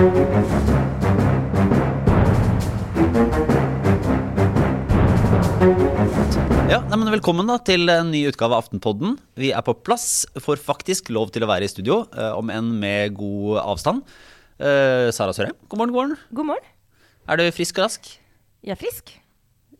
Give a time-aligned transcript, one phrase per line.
[0.00, 0.06] Ja,
[6.88, 9.18] nei, men Velkommen da til en ny utgave av Aftenpodden.
[9.36, 12.72] Vi er på plass, får faktisk lov til å være i studio, eh, om enn
[12.80, 14.00] med god avstand.
[14.56, 16.16] Eh, Sara Sørheim, god morgen, god morgen.
[16.32, 16.64] God morgen.
[17.28, 18.08] Er du frisk og rask?
[18.64, 19.19] Jeg er frisk.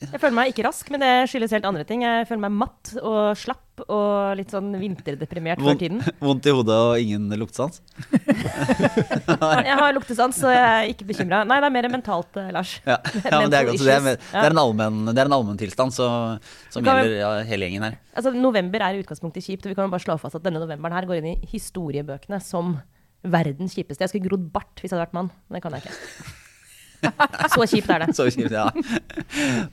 [0.01, 2.01] Jeg føler meg ikke rask, men det skyldes helt andre ting.
[2.07, 6.01] Jeg føler meg matt og slapp og litt sånn vinterdeprimert for tiden.
[6.25, 7.81] Vondt i hodet og ingen luktesans?
[9.71, 11.43] Jeg har luktesans, så jeg er ikke bekymra.
[11.49, 12.75] Nei, det er mer mentalt, eh, Lars.
[12.85, 12.99] Ja,
[13.31, 13.81] ja men det er godt.
[13.85, 16.09] Det er, det er en allmenn- så-
[16.71, 17.97] som Kan gjelder ja, hele gjengen her.
[18.17, 20.97] Altså, november er i utgangspunktet kjipt, og vi kan bare slå fast at denne novemberen
[20.97, 22.79] her går inn i historiebøkene som
[23.25, 24.05] verdens kjipeste.
[24.05, 26.49] Jeg skulle grodd bart hvis jeg hadde vært mann, men det kan jeg ikke.
[27.55, 28.15] Så kjipt er det.
[28.17, 28.69] Så kjipt, ja.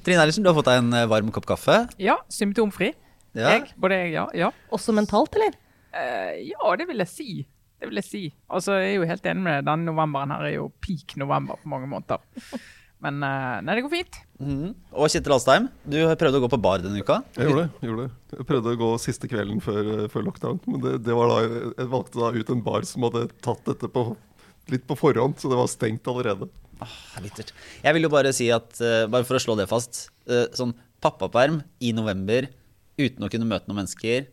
[0.05, 1.83] Trine Eilertsen, du har fått deg en eh, varm kopp kaffe.
[2.01, 2.93] Ja, symptomfri.
[3.37, 3.53] Ja.
[3.53, 4.25] Jeg, både jeg, ja.
[4.37, 4.51] ja.
[4.73, 5.55] Også mentalt, eller?
[5.93, 7.29] Uh, ja, det vil jeg si.
[7.77, 8.23] Det vil jeg si.
[8.49, 9.69] Altså, jeg er jo helt enig med deg.
[9.69, 12.23] Denne novemberen her er jo peak november på mange måter.
[13.05, 14.19] Men uh, nei, det går fint.
[14.41, 14.71] Mm.
[14.97, 17.19] Og Kjetil Alstheim, du har prøvd å gå på bar denne uka.
[17.37, 17.89] Jeg gjorde det.
[17.89, 18.37] gjorde det.
[18.39, 20.61] Jeg prøvde å gå siste kvelden før, før lockdown.
[20.65, 23.91] Men det, det var da, jeg valgte da ut en bar som hadde tatt dette
[23.93, 24.07] på,
[24.73, 26.49] litt på forhånd, så det var stengt allerede.
[26.83, 27.53] Ah, bittert.
[27.83, 30.75] Jeg vil jo bare si at, eh, bare for å slå det fast, eh, sånn
[31.01, 32.47] pappaperm i november
[32.97, 34.27] uten å kunne møte noen mennesker,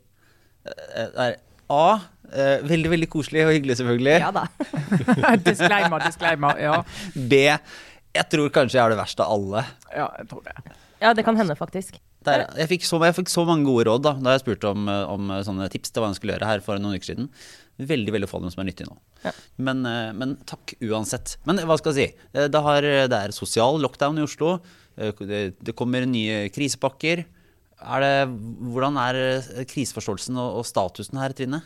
[0.67, 1.37] eh, er
[1.71, 2.01] A.
[2.33, 4.19] eh, veldig, veldig koselig og hyggelig, selvfølgelig.
[4.21, 4.47] Ja da.
[5.49, 6.59] disclaimer, disclaimer.
[6.61, 6.83] Ja,
[7.15, 7.41] B.
[8.15, 9.65] Jeg tror kanskje jeg er det verste av alle.
[9.95, 10.75] ja jeg tror det.
[11.01, 11.97] Ja, det kan hende, faktisk.
[12.25, 14.87] Der, jeg, fikk så, jeg fikk så mange gode råd da Da jeg spurte om,
[14.89, 17.27] om sånne tips til hva jeg skulle gjøre her for noen uker siden.
[17.79, 18.97] Veldig veldig få av dem som er nyttige nå.
[19.25, 19.33] Ja.
[19.67, 21.37] Men, eh, men takk uansett.
[21.49, 22.27] Men hva skal jeg si?
[22.35, 24.61] Eh, Det, har, det er sosial lockdown i Oslo.
[24.97, 27.25] Eh, Det, kommer nye krisepakker.
[27.85, 28.15] Er det,
[28.71, 31.63] hvordan er eh, kriseforståelsen og, og statusen her, Trine?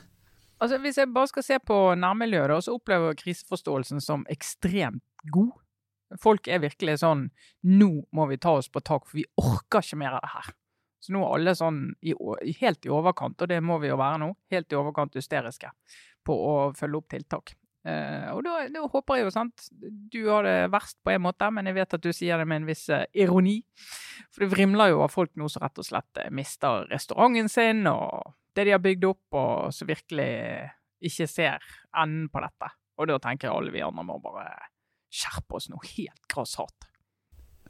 [0.59, 5.53] Altså, Hvis jeg bare skal se på nærmiljøet, så opplever jeg kriseforståelsen som ekstremt god.
[6.23, 7.27] Folk er virkelig sånn
[7.69, 10.55] Nå må vi ta oss på tak, for vi orker ikke mer av det her.
[10.99, 12.15] Så nå er alle sånn i,
[12.61, 15.71] helt i overkant, og det må vi jo være nå, helt i overkant hysteriske
[16.27, 17.55] på å følge opp tiltak.
[17.89, 19.69] Eh, og da, da håper jeg jo, sant
[20.11, 22.63] Du har det verst på en måte, men jeg vet at du sier det med
[22.63, 23.61] en viss eh, ironi.
[24.35, 27.87] For det vrimler jo av folk nå som rett og slett eh, mister restauranten sin
[27.91, 30.33] og det de har bygd opp, og som virkelig
[31.07, 31.63] ikke ser
[31.95, 32.73] enden på dette.
[32.99, 34.49] Og da tenker jeg alle vi andre må bare
[35.15, 36.91] skjerpe oss noe helt grassat.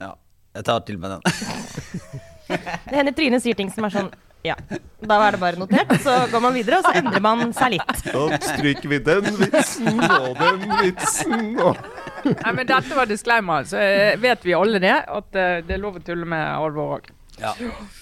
[0.00, 0.15] Ja,
[0.56, 2.25] jeg tar til meg den.
[2.48, 4.10] Det hender Trine sier ting som er sånn
[4.47, 4.54] Ja.
[5.03, 8.04] Da er det bare notert, så går man videre, og så endrer man seg litt.
[8.06, 11.81] Da stryker vi den vitsen og den vitsen og
[12.28, 15.82] Nei, men dette var disclaimer, så eh, vet vi alle det, at eh, det er
[15.82, 17.12] lov å tulle med alvor òg.
[17.38, 17.53] Ja.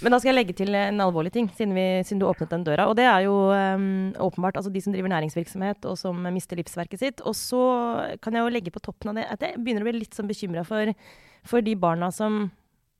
[0.00, 2.64] Men da skal jeg legge til en alvorlig ting, siden, vi, siden du åpnet den
[2.66, 2.88] døra.
[2.90, 7.02] Og det er jo um, åpenbart altså de som driver næringsvirksomhet, og som mister livsverket
[7.02, 7.24] sitt.
[7.28, 7.62] Og så
[8.24, 10.30] kan jeg jo legge på toppen av det at jeg begynner å bli litt sånn
[10.30, 10.92] bekymra for,
[11.46, 12.46] for de barna som,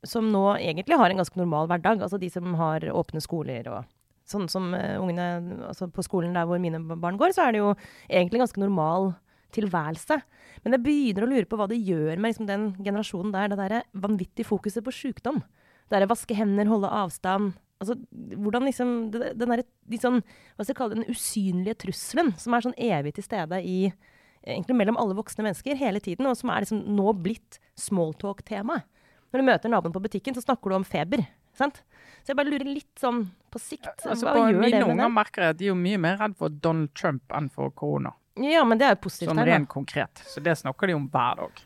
[0.08, 2.02] som nå egentlig har en ganske normal hverdag.
[2.04, 3.84] Altså de som har åpne skoler og
[4.26, 7.62] sånn som eh, ungene altså På skolen der hvor mine barn går, så er det
[7.62, 7.74] jo
[8.08, 9.12] egentlig ganske normal
[9.54, 10.18] tilværelse.
[10.64, 13.60] Men jeg begynner å lure på hva det gjør med liksom, den generasjonen der, det
[13.60, 15.38] derre vanvittige fokuset på sjukdom.
[15.86, 17.54] Det derre vaske hender, holde avstand.
[17.76, 20.22] Altså, hvordan liksom Den derre de sånn,
[20.56, 23.78] hva skal jeg kalle den usynlige trusselen som er sånn evig til stede i
[24.46, 28.80] egentlig mellom alle voksne mennesker hele tiden, og som er liksom nå blitt smalltalk-tema.
[29.32, 31.25] Når du møter naboen på butikken, så snakker du om feber.
[31.56, 31.82] Sant?
[32.22, 33.91] Så jeg bare lurer litt sånn på sikt.
[34.04, 36.37] Altså, hva på gjør det mine unger merker jeg at de er mye mer redd
[36.38, 38.12] for Donald Trump enn for korona.
[38.36, 39.31] Ja, men det er jo positivt.
[39.32, 40.20] Sånn rent konkret.
[40.28, 41.62] Så det snakker de om hver dag.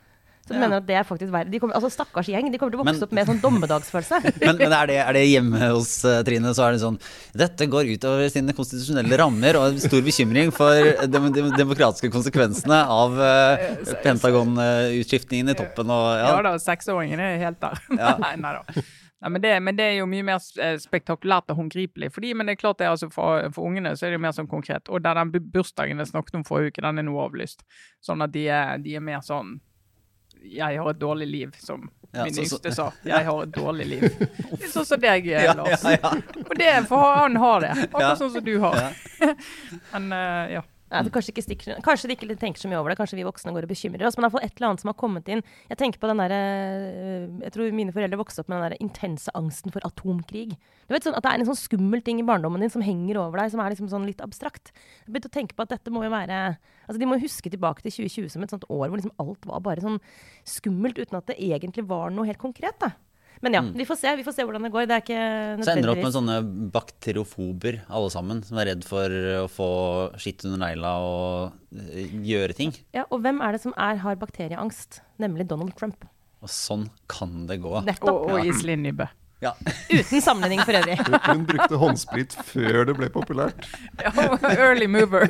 [0.50, 0.60] Så ja.
[0.64, 1.46] mener at det er faktisk verre?
[1.46, 2.48] De kommer, altså Stakkars gjeng.
[2.50, 4.18] De kommer til å vokse Men- opp med sånn dommedagsfølelse.
[4.40, 6.96] Men, men er, det, er det hjemme hos uh, Trine, så er det sånn
[7.38, 10.74] Dette går utover sine konstitusjonelle rammer og en stor bekymring for
[11.06, 13.68] de, de demokratiske konsekvensene av uh,
[14.02, 16.42] Pentagon-utskiftningen i toppen og Ja, ja.
[16.48, 17.78] da, seksåringene er helt der.
[17.94, 18.16] Ja.
[18.24, 18.82] nei, nei da.
[19.20, 20.40] Ja, men, det, men det er jo mye mer
[20.80, 24.06] spektakulært og håndgripelig Fordi, men det er klart det er altså for, for ungene så
[24.06, 24.88] er det jo mer sånn konkret.
[24.88, 27.66] Og der den bursdagen jeg snakket om forrige uke, den er nå avlyst.
[28.04, 29.58] Sånn at de er, de er mer sånn
[30.42, 32.88] Jeg har et dårlig liv, som Ja, min yngste sa.
[33.06, 34.02] Jeg har et dårlig liv.
[34.60, 35.84] Litt sånn som deg, Lars.
[36.42, 37.70] Og det får han ha det.
[37.86, 38.80] Akkurat sånn som du har.
[39.92, 40.64] Men eh, ja.
[40.90, 42.96] Nei, det kanskje, ikke stikker, kanskje de ikke tenker så mye over det.
[42.98, 44.16] Kanskje vi voksne går og bekymrer oss.
[44.18, 45.42] Men iallfall et eller annet som har kommet inn.
[45.70, 48.82] Jeg tenker på den der, eh, Jeg tror mine foreldre vokste opp med den der
[48.82, 50.56] intense angsten for atomkrig.
[50.88, 53.16] Du vet sånn At det er en sånn skummel ting i barndommen din som henger
[53.22, 54.72] over deg, som er liksom sånn litt abstrakt.
[55.06, 56.58] Jeg begynte å tenke på at dette må jo være
[56.88, 59.60] Altså De må huske tilbake til 2020 som et sånt år hvor liksom alt var
[59.60, 60.00] bare sånn
[60.44, 62.74] skummelt, uten at det egentlig var noe helt konkret.
[62.80, 62.90] da.
[63.40, 64.86] Men ja, vi får se vi får se hvordan det går.
[64.90, 65.20] Det er ikke
[65.56, 65.62] Mm.
[65.64, 66.34] Så ender det opp med sånne
[66.74, 69.68] bakteriofober, alle sammen, som er redd for å få
[70.20, 72.74] skitt under negla og eh, gjøre ting.
[72.96, 75.00] ja, Og hvem er det som er, har bakterieangst?
[75.22, 76.04] Nemlig Donald Trump.
[76.40, 77.72] Og sånn kan det gå.
[77.84, 78.28] Nettopp.
[78.28, 79.06] Og, og Iselin Nybø.
[79.40, 79.54] Ja.
[79.96, 80.98] Uten sammenligning for øvrig.
[81.24, 83.64] Hun brukte håndsprit før det ble populært.
[84.04, 84.12] Ja,
[84.52, 85.26] early mover.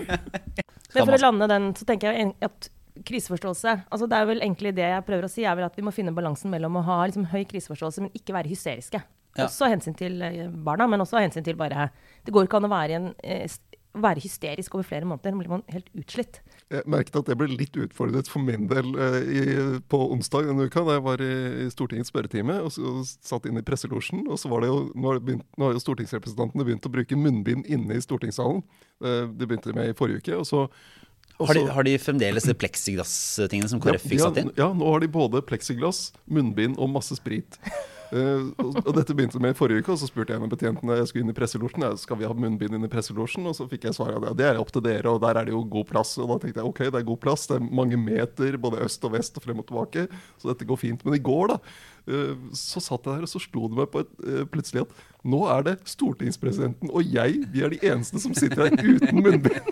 [0.94, 2.70] Men for å lande den, så tenker jeg at
[3.06, 5.84] kriseforståelse altså Det er vel egentlig det jeg prøver å si, er vel at vi
[5.86, 9.02] må finne balansen mellom å ha liksom høy kriseforståelse, men ikke være hysteriske.
[9.38, 9.46] Ja.
[9.46, 11.90] Også av hensyn til eh, barna, men også av hensyn til bare
[12.26, 13.58] Det går ikke an å være, en, eh,
[13.94, 15.30] være hysterisk over flere måneder.
[15.30, 16.40] Da blir man helt utslitt.
[16.70, 19.44] Jeg merket at det ble litt utfordret for min del eh, i,
[19.90, 21.32] på onsdag denne uka da jeg var i,
[21.64, 24.26] i Stortingets spørretime og, og satt inne i presselosjen.
[24.26, 26.94] Og så var det jo, nå har, det begynt, nå har jo stortingsrepresentantene begynt å
[26.94, 28.64] bruke munnbind inne i stortingssalen.
[29.04, 30.42] Eh, det begynte med i forrige uke.
[30.42, 30.66] og så
[31.40, 34.52] Har de, har de fremdeles de pleksiglass-tingene som KrF fikk ja, satt inn?
[34.58, 37.58] Ja, nå har de både pleksiglass, munnbind og masse sprit.
[38.10, 40.96] Uh, og, dette begynte med i forrige uke, og så spurte jeg en av betjentene
[40.98, 41.86] jeg skulle inn i presselosjen.
[42.00, 43.46] Skal vi ha munnbind inn i presselosjen?
[43.46, 45.54] Og så fikk jeg svar ja, det er opp til dere, og der er det
[45.54, 46.16] jo god plass.
[46.18, 49.06] Og da tenkte jeg ok, det er god plass, det er mange meter både øst
[49.06, 50.08] og vest og frem og tilbake,
[50.42, 51.06] så dette går fint.
[51.06, 51.60] Men i går, da,
[52.10, 55.06] uh, så satt jeg der, og så slo det meg på et, uh, plutselig at
[55.30, 59.70] nå er det stortingspresidenten og jeg, vi er de eneste som sitter her uten munnbind.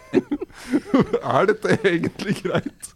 [1.37, 2.93] er dette egentlig greit?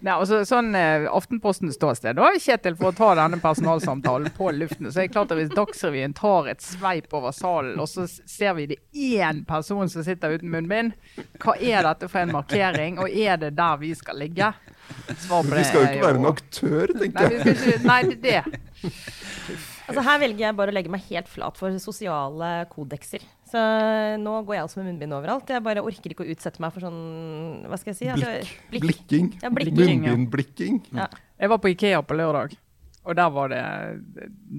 [0.00, 4.88] Nei, altså sånn eh, Aftenpostens ståsted da, Kjetil, for å ta denne personalsamtalen på luften.
[4.88, 8.56] Så er det klart at Hvis Dagsrevyen tar et sveip over salen, og så ser
[8.56, 10.96] vi det én person som sitter uten munnbind,
[11.42, 14.48] hva er dette for en markering, og er det der vi skal ligge?
[15.20, 17.42] Svar på det vi skal jo ikke være en aktør, tenker jeg.
[17.44, 18.88] Nei, ikke, nei, det er det.
[19.90, 23.24] Altså Her velger jeg bare å legge meg helt flat for sosiale kodekser.
[23.50, 23.60] Så
[24.22, 25.48] nå går jeg altså med munnbind overalt.
[25.50, 27.00] Jeg bare orker ikke å utsette meg for sånn
[27.66, 28.10] Hva skal jeg si?
[28.14, 28.84] Altså, Blikk.
[28.86, 29.30] Blikking.
[29.42, 30.04] Ja, blikking.
[30.06, 30.76] Munnbindblikking.
[30.94, 31.08] Ja.
[31.40, 32.54] Jeg var på Ikea på lørdag,
[33.10, 33.60] og der var det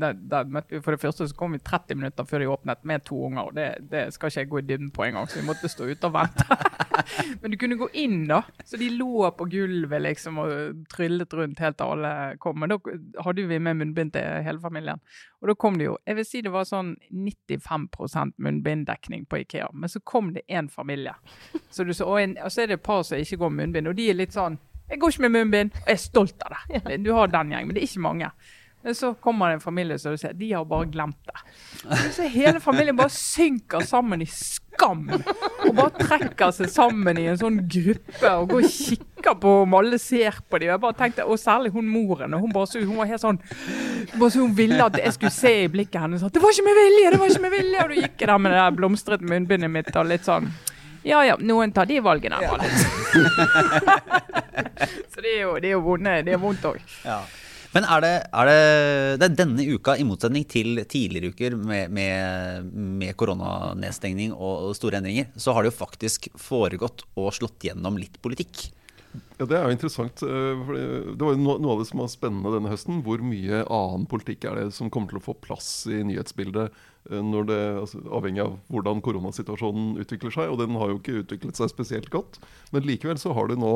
[0.02, 2.84] der, der møtte vi For det første så kom vi 30 minutter før de åpnet
[2.84, 5.40] med to unger, og det, det skal ikke jeg gå i dybden på engang, så
[5.40, 6.58] vi måtte stå ute og vente.
[7.42, 8.42] Men du kunne gå inn, da.
[8.68, 12.12] Så de lå på gulvet liksom og tryllet rundt helt til alle
[12.44, 12.60] kom.
[12.60, 12.80] Men da
[13.24, 15.00] hadde vi med munnbind til hele familien.
[15.42, 19.70] Og da kom det jo Jeg vil si det var sånn 95% munnbinddekning på Ikea.
[19.74, 21.16] Men så kom det én familie.
[21.70, 23.66] Så du så, og, en, og så er det et par som ikke går med
[23.66, 24.60] munnbind, og de er litt sånn
[24.92, 26.98] jeg går ikke med munnbind, og jeg er stolt av det.
[27.06, 28.32] Du har den gjengen, men det er ikke mange.
[28.84, 31.42] Men så kommer det en familie som du ser, de har bare glemt det.
[31.82, 35.04] Så du ser hele familien bare synker sammen i skam.
[35.68, 39.78] Og bare trekker seg sammen i en sånn gruppe og går og kikker på om
[39.78, 40.72] alle ser på dem.
[40.72, 42.34] Jeg bare tenkte, Og særlig hun moren.
[42.34, 43.40] Hun, bare så, hun var helt sånn
[44.18, 46.66] bare så Hun ville at jeg skulle se i blikket hennes at 'Det var ikke
[46.66, 49.30] med vilje!' det var ikke med vilje, Og da gikk jeg der med det blomstrete
[49.30, 50.50] munnbindet mitt og litt sånn
[51.08, 52.42] ja ja, noen tar de valgene.
[52.44, 52.58] Ja.
[55.12, 56.82] så det er jo, det er jo vonde, det er vondt òg.
[57.06, 57.22] Ja.
[57.72, 58.62] Men er det, er det,
[59.22, 62.68] det er denne uka, i motsetning til tidligere uker med, med,
[63.00, 68.20] med koronanedstengning og store endringer, så har det jo faktisk foregått og slått gjennom litt
[68.24, 68.68] politikk.
[69.40, 70.22] Ja, Det er jo interessant.
[70.24, 73.02] eh, for Det var jo noe av det som var spennende denne høsten.
[73.04, 76.72] Hvor mye annen politikk er det som kommer til å få plass i nyhetsbildet
[77.10, 80.52] når det, altså, avhengig av hvordan koronasituasjonen utvikler seg.
[80.54, 82.38] Og den har jo ikke utviklet seg spesielt godt.
[82.72, 83.74] Men likevel så har det nå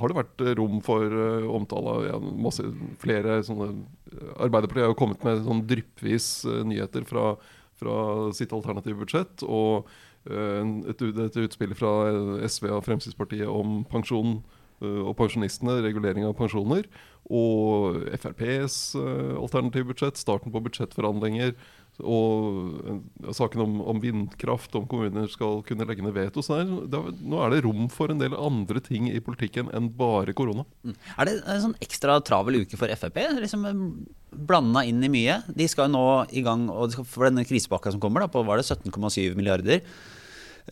[0.00, 2.64] har det vært eh, rom for uh, omtale av ja, masse
[3.02, 7.34] flere sånne eh, Arbeiderpartiet har jo kommet med sånn dryppvis uh, nyheter fra,
[7.76, 7.96] fra
[8.36, 9.44] sitt alternative budsjett.
[9.44, 14.38] Og uh, et, et utspill fra eh, SV og Fremskrittspartiet om pensjon
[14.80, 16.88] eh, og pensjonistene, regulering av pensjoner.
[17.32, 21.56] Og FrPs eh, alternative budsjett, starten på budsjettforhandlinger.
[22.00, 26.40] Og eh, saken om, om vindkraft, om kommuner skal kunne legge ned veto.
[26.42, 29.68] Så er, det, er- nå er det rom for en del andre ting i politikken
[29.76, 30.64] enn bare korona.
[30.86, 30.94] Mm.
[31.18, 33.20] Er det en sånn ekstra travel uke for Frp?
[33.44, 33.68] Liksom
[34.32, 35.42] Blanda inn i mye.
[35.52, 38.40] De skal jo nå i gang, og skal, for denne krisepakka som kommer, da, på
[38.48, 39.82] var det 17,7 milliarder,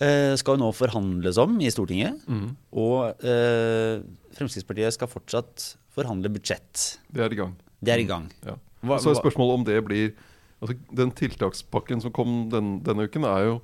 [0.00, 2.24] eh, skal jo nå forhandles om i Stortinget.
[2.72, 4.00] Og eh,
[4.38, 6.96] Fremskrittspartiet skal fortsatt forhandle budsjett.
[7.12, 7.54] Det er i gang.
[7.84, 8.30] Det er i gang.
[8.46, 8.56] Ja.
[8.86, 10.12] Hva- Så er spørsmålet om det blir
[10.61, 13.55] altså Den tiltakspakken som kom den, denne uken, er jo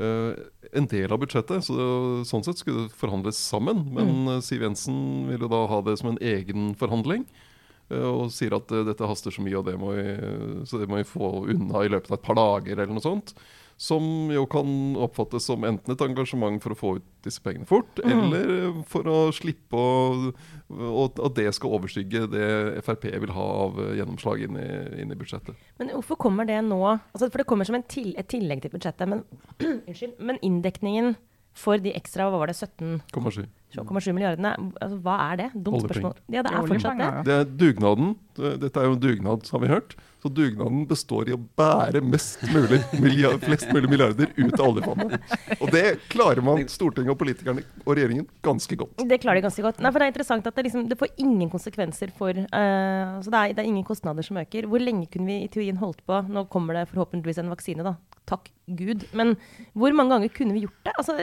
[0.00, 0.34] uh,
[0.72, 1.64] en del av budsjettet.
[1.66, 1.86] Så det,
[2.28, 3.86] sånn sett skulle det forhandles sammen.
[3.94, 4.34] Men mm.
[4.44, 7.26] Siv Jensen ville da ha det som en egen forhandling.
[7.92, 10.06] Uh, og sier at eh, dette haster så mye, og det må vi,
[10.68, 12.76] så det må vi få unna i løpet av et par dager.
[12.78, 13.34] eller noe sånt.
[13.82, 17.98] Som jo kan oppfattes som enten et engasjement for å få ut disse pengene fort,
[18.06, 20.30] eller eh, for å slippe å
[20.72, 22.46] at det skal overskygge det
[22.86, 24.68] Frp vil ha av gjennomslag inn i,
[25.02, 25.58] inn i budsjettet.
[25.82, 26.78] Men hvorfor kommer det nå?
[26.86, 29.10] Altså, for det kommer som en til, et tillegg til budsjettet.
[29.10, 29.26] Men,
[30.30, 31.14] men inndekningen
[31.54, 34.12] for de ekstra hva var det, 17,7 17,7.
[34.12, 34.52] milliardene.
[34.82, 35.50] Altså, hva er det?
[35.56, 36.16] Dumt spørsmål.
[36.28, 37.10] Ja, det Det er er fortsatt det.
[37.28, 38.16] Det er dugnaden.
[38.36, 39.94] Dette er jo en dugnad, har vi hørt.
[40.22, 45.32] Så dugnaden består i å bære mest mulig milliard, flest mulig milliarder ut av oljefondet.
[45.58, 49.02] Og det klarer man, Stortinget og politikerne og regjeringen, ganske godt.
[49.08, 49.82] Det klarer de ganske godt.
[49.82, 53.32] Nei, for Det er interessant at det, liksom, det får ingen konsekvenser for uh, altså
[53.34, 54.68] det, er, det er ingen kostnader som øker.
[54.70, 56.22] Hvor lenge kunne vi i teorien holdt på?
[56.30, 57.96] Nå kommer det forhåpentligvis en vaksine, da.
[58.30, 59.06] Takk Gud.
[59.14, 59.36] Men
[59.74, 60.92] hvor mange ganger kunne vi gjort det?
[60.98, 61.16] Altså,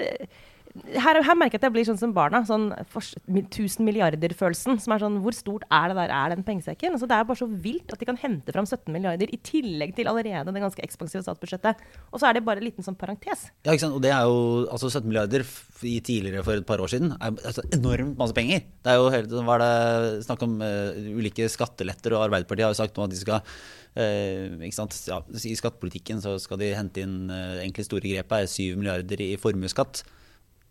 [1.01, 2.41] her, her merker jeg at jeg blir sånn som barna.
[2.47, 4.79] Sånn 1000 milliarder-følelsen.
[4.81, 6.13] Som er sånn Hvor stort er det der?
[6.13, 6.95] Er den pengesekken?
[6.95, 9.95] Altså, det er bare så vilt at de kan hente fram 17 milliarder i tillegg
[9.97, 11.81] til allerede det ganske ekspansive statsbudsjettet.
[12.13, 13.47] Og så er det bare en liten sånn parentes.
[13.65, 13.97] Ja, ikke sant?
[13.97, 15.45] Og det er jo altså 17 milliarder
[15.87, 17.15] i tidligere for et par år siden.
[17.17, 18.63] er altså enormt masse penger.
[18.83, 22.81] Det er jo helt, var det snakk om uh, ulike skatteletter, og Arbeiderpartiet har jo
[22.81, 24.95] sagt nå at de skal uh, ikke sant?
[25.09, 29.25] Ja, I skattepolitikken så skal de hente inn uh, egentlig store grepet er 7 milliarder
[29.25, 30.03] i formuesskatt.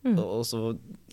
[0.06, 0.60] Og, og så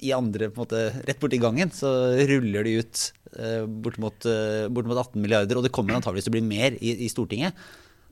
[0.05, 1.89] i andre, på en måte, rett borti gangen, så
[2.29, 5.57] ruller de ut eh, bortimot, eh, bortimot 18 milliarder.
[5.57, 7.57] Og det kommer antageligvis til å bli mer i, i Stortinget.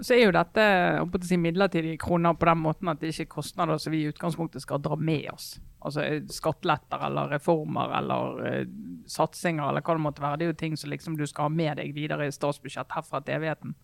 [0.01, 0.63] Så er jo dette
[1.03, 4.10] å si, midlertidige kroner på den måten at det ikke er kostnader som vi i
[4.10, 5.53] utgangspunktet skal dra med oss.
[5.86, 8.63] Altså eh, Skatteletter eller reformer eller uh,
[9.10, 10.39] satsinger eller hva det måtte være.
[10.39, 13.22] Det er jo ting som liksom du skal ha med deg videre i statsbudsjett herfra
[13.22, 13.75] til evigheten.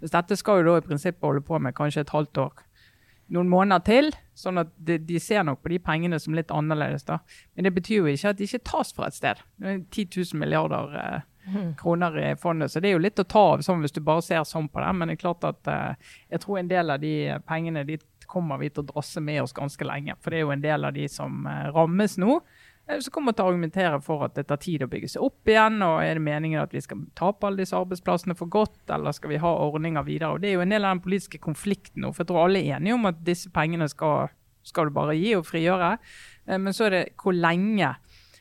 [0.00, 2.64] Hvis dette skal jo da i prinsippet holde på med kanskje et halvt år,
[3.34, 7.04] noen måneder til, sånn at de, de ser nok på de pengene som litt annerledes.
[7.08, 7.20] da.
[7.54, 9.42] Men det betyr jo ikke at de ikke tas fra et sted.
[9.60, 11.26] Det er 10 000 milliarder eh,
[11.80, 14.24] kroner i fondet, så det er jo litt å ta av sånn hvis du bare
[14.24, 14.92] ser sånn på det.
[14.96, 17.14] Men det er klart at eh, jeg tror en del av de
[17.48, 20.16] pengene de kommer vi til å drasse med oss ganske lenge.
[20.20, 22.40] For det er jo en del av de som eh, rammes nå.
[22.88, 25.48] Eh, Som kommer til å argumentere for at det tar tid å bygge seg opp
[25.48, 25.82] igjen.
[25.82, 29.30] og Er det meningen at vi skal tape alle disse arbeidsplassene for godt, eller skal
[29.30, 30.32] vi ha ordninger videre?
[30.32, 32.12] Og Det er jo en del av den politiske konflikten nå.
[32.12, 34.28] For jeg tror alle er enige om at disse pengene skal,
[34.62, 35.98] skal du bare gi og frigjøre.
[36.46, 37.96] Eh, Men så er det hvor lenge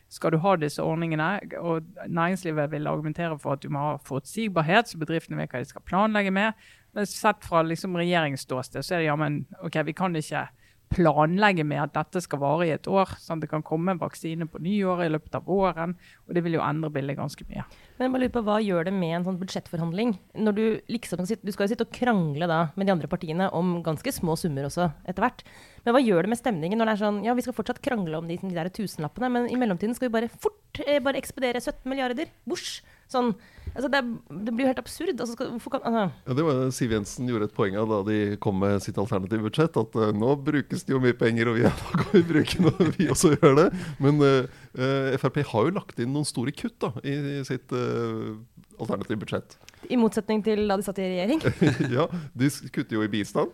[0.09, 1.41] skal du ha disse ordningene.
[1.59, 5.71] Og næringslivet vil argumentere for at du må ha forutsigbarhet, så bedriftene vet hva de
[5.71, 6.53] skal planlegge med.
[6.95, 10.47] Men sett fra liksom regjeringsståsted så er det ja, men ok, vi kan ikke
[10.93, 13.15] planlegge med at dette skal vare i et år.
[13.19, 15.95] sånn at Det kan komme en vaksine på nyåret i løpet av våren.
[16.27, 17.65] Og det vil jo endre bildet ganske mye.
[17.99, 20.17] Men bare lurer på, hva gjør det med en sånn budsjettforhandling?
[20.35, 23.81] Når Du liksom du skal jo sitte og krangle da med de andre partiene om
[23.83, 25.43] ganske små summer også, etter hvert.
[25.83, 28.17] Men hva gjør det med stemningen når det er sånn Ja, vi skal fortsatt krangle
[28.17, 31.61] om de, de der tusenlappene, men i mellomtiden skal vi bare fort eh, bare ekspedere
[31.61, 32.31] 17 milliarder.
[32.45, 32.81] Vosj!
[33.11, 33.31] Sånn.
[33.73, 33.99] Altså, det,
[34.47, 35.13] det blir jo helt absurd.
[35.15, 38.17] Altså, skal, kan, altså, Ja, det var Siv Jensen gjorde et poeng av da de
[38.43, 39.77] kom med sitt alternative budsjett.
[39.79, 42.93] At uh, nå brukes det jo mye penger, og vi, da kan vi bruke når
[42.97, 43.67] vi også gjør det.
[44.03, 47.73] Men uh, eh, Frp har jo lagt inn noen store kutt da, i, i sitt
[47.75, 48.33] eh,
[48.77, 49.57] alternative budsjett.
[49.93, 51.43] I motsetning til da de satt i regjering.
[51.97, 53.53] ja, De kutter jo i bistand,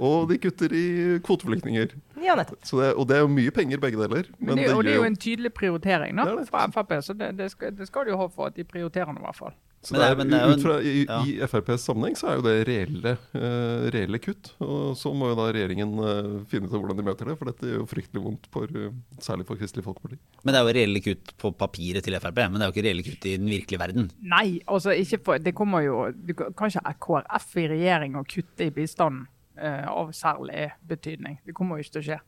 [0.00, 0.84] og de kutter i
[1.24, 1.96] kvoteflyktninger.
[2.22, 2.62] Ja, nettopp.
[2.64, 4.30] Så det, og det er jo mye penger, begge deler.
[4.38, 7.34] Men det, og det er jo en tydelig prioritering da, Det fra Frp, så det,
[7.38, 9.54] det, skal, det skal de jo ha for at de prioriterer nå, i hvert fall.
[9.82, 11.16] Så Men er- men det jo ut fra, i, ja.
[11.26, 14.52] I FrPs sammenheng så er jo det reelle, uh, reelle kutt.
[14.62, 17.50] Og så må jo da regjeringen uh, finne ut av hvordan de møter det, for
[17.50, 20.20] dette gjør jo fryktelig vondt, for, uh, særlig for Kristelig Folkeparti.
[20.44, 22.86] Men det er jo reelle kutt på papiret til Frp, men det er jo ikke
[22.86, 24.06] reelle kutt i den virkelige verden.
[24.22, 28.30] Nei, altså ikke for, det kommer jo du, kan ikke ha KrF i regjering og
[28.30, 29.26] kutte i bistanden
[29.68, 31.38] av særlig betydning.
[31.46, 32.20] Det kommer jo ikke til å skje.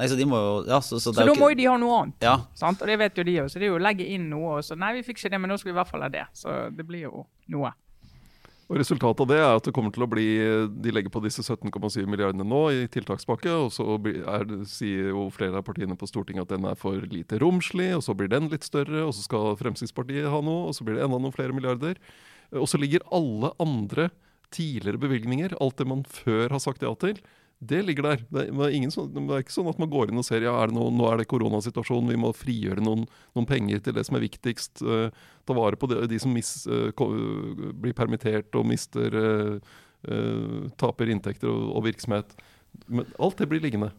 [0.00, 1.76] Nei, så de må jo Ja, så, så Så det da må jo de ha
[1.80, 2.24] noe annet.
[2.24, 2.38] Ja.
[2.58, 2.80] Sant?
[2.82, 3.52] Og det vet jo de òg.
[3.52, 5.40] Så det er jo å legge inn noe og så Nei, vi fikk ikke det,
[5.42, 6.26] men nå skal vi i hvert fall ha det.
[6.36, 7.74] Så det blir jo noe.
[8.72, 10.24] Og Resultatet av det er at det kommer til å bli
[10.80, 15.60] De legger på disse 17,7 milliardene nå i tiltakspakke, og så er, sier jo flere
[15.60, 18.64] av partiene på Stortinget at den er for lite romslig, og så blir den litt
[18.64, 22.00] større, og så skal Fremskrittspartiet ha noe, og så blir det enda noen flere milliarder.
[22.56, 24.08] Og så ligger alle andre
[24.52, 27.20] tidligere bevilgninger, alt det man før har sagt ja til,
[27.62, 28.22] det ligger der.
[28.26, 30.42] Det er, det ingen sånn, det er ikke sånn at man går inn og ser
[30.42, 33.04] ja, er det noe, nå er det koronasituasjonen, vi må frigjøre noen,
[33.36, 34.82] noen penger til det som er viktigst.
[34.82, 35.14] Uh,
[35.46, 36.90] ta vare på de, de som mis, uh,
[37.78, 39.78] blir permittert og mister uh,
[40.82, 42.34] Taper inntekter og, og virksomhet.
[42.90, 43.92] Men alt det blir liggende.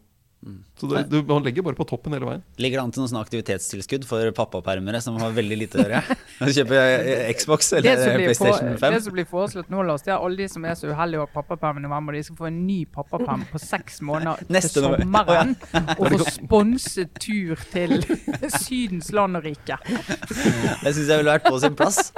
[0.76, 2.42] Så det, du, man legger bare på toppen hele veien.
[2.60, 6.16] Ligger det an til noen sånn aktivitetstilskudd for pappapermere som har veldig lite å gjøre?
[6.44, 8.96] Å Kjøpe eh, Xbox eller PlayStation 5?
[8.96, 11.24] det som blir foreslått nå, Lars, det er alle de som er så uheldige å
[11.24, 14.88] ha pappaperm i november, de skal få en ny pappaperm på seks måneder Neste til
[14.88, 15.32] november.
[15.38, 15.84] ja.
[15.96, 17.96] Og få sponse tur til
[18.64, 19.80] Sydens land og rike.
[19.88, 22.10] Det syns jeg ville vært på sin plass.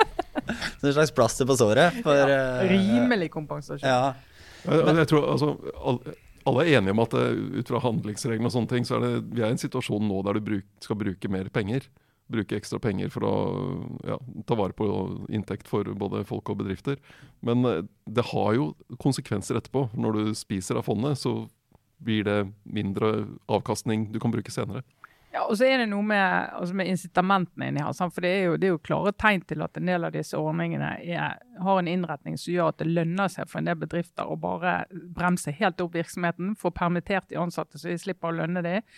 [0.80, 2.02] Som en slags plaster på såret.
[2.02, 3.86] For, ja, Rimelig kompensasjon.
[3.86, 4.16] Ja.
[4.66, 7.26] Jeg, jeg tror, altså, alle, er enige om at det,
[7.60, 10.22] ut fra handlingsreglene og sånne ting, så er det, vi er i en situasjon nå
[10.26, 11.88] der du bruk, skal bruke mer penger.
[12.32, 13.34] Bruke ekstra penger for å
[14.06, 14.16] ja,
[14.48, 14.86] ta vare på
[15.30, 16.98] inntekt for både folk og bedrifter.
[17.46, 18.72] Men eh, det har jo
[19.02, 19.88] konsekvenser etterpå.
[19.94, 21.44] Når du spiser av fondet, så
[22.02, 24.82] blir det mindre avkastning du kan bruke senere.
[25.36, 26.22] Ja, og så er det noe med,
[26.56, 27.92] altså med incitamentene inni her.
[27.92, 30.38] For det er, jo, det er, jo, klare tegn til at en del av disse
[30.40, 34.30] ordningene er, har en innretning som gjør at det lønner seg for en del bedrifter
[34.32, 34.78] å bare
[35.18, 38.88] bremse helt opp virksomheten, få permittert de ansatte så de slipper å lønne dem.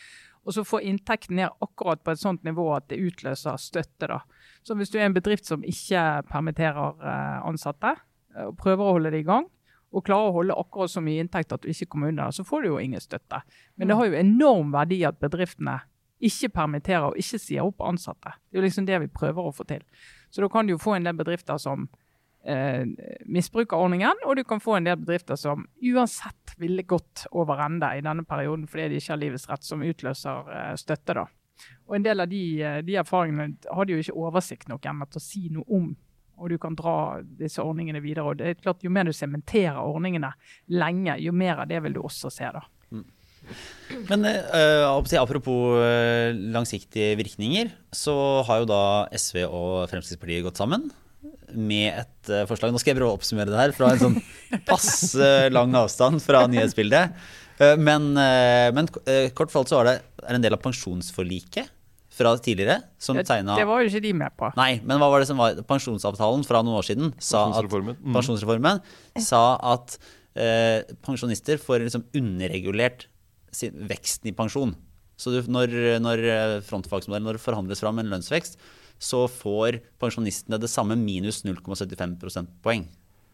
[0.46, 4.06] Og så få inntekten ned akkurat på et sånt nivå at det utløser støtte.
[4.06, 4.22] da.
[4.62, 7.96] Så hvis du er en bedrift som ikke permitterer eh, ansatte,
[8.36, 9.50] eh, og prøver å holde det i gang,
[9.90, 12.62] og klarer å holde akkurat så mye inntekt at du ikke kommer under, så får
[12.62, 13.42] du jo ingen støtte.
[13.74, 13.98] Men det mm.
[13.98, 15.80] har jo enorm verdi at bedriftene
[16.18, 18.34] ikke permitterer og ikke sier opp ansatte.
[18.48, 19.84] Det er jo liksom det vi prøver å få til.
[20.30, 21.86] Så da kan du jo få en del bedrifter som
[22.44, 22.84] eh,
[23.26, 27.92] misbruker ordningen, og du kan få en del bedrifter som uansett ville gått over ende
[27.96, 31.14] i denne perioden fordi de ikke har livets rett, som utløser eh, støtte.
[31.20, 31.28] da.
[31.88, 35.08] Og en del av de, eh, de erfaringene har de jo ikke oversikt nok ennå
[35.08, 35.90] til å si noe om.
[36.38, 38.24] Og du kan dra disse ordningene videre.
[38.24, 40.32] og det er klart Jo mer du sementerer ordningene
[40.68, 42.44] lenge, jo mer av det vil du også se.
[42.44, 42.62] da.
[44.08, 48.14] Men uh, apropos uh, langsiktige virkninger, så
[48.48, 48.82] har jo da
[49.16, 50.88] SV og Fremskrittspartiet gått sammen
[51.56, 52.72] med et uh, forslag.
[52.72, 54.18] Nå skal jeg prøve å oppsummere det her fra en sånn
[54.68, 57.16] passe lang avstand fra nyhetsbildet.
[57.82, 58.86] men, men
[59.34, 61.72] kort fortalt så var det er en del av pensjonsforliket
[62.14, 64.50] fra tidligere som det, tegna Det var jo ikke de med på.
[64.58, 67.10] Nei, men hva var det som var pensjonsavtalen fra noen år siden?
[67.18, 67.98] Sa pensjonsreformen.
[67.98, 68.14] At, mm.
[68.14, 68.82] pensjonsreformen
[69.26, 69.42] sa
[69.74, 69.98] at
[71.02, 73.08] pensjonister får liksom underregulert
[73.52, 74.74] veksten i pensjon.
[75.18, 78.58] Så du, når, når eh, frontfagsmodellen når det forhandles fram en lønnsvekst,
[78.98, 82.86] så får pensjonistene det samme minus 0,75 prosentpoeng.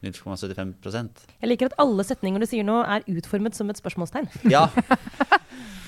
[0.04, 4.28] 0,75% Jeg liker at alle setninger du sier nå, er utformet som et spørsmålstegn.
[4.54, 4.66] Ja.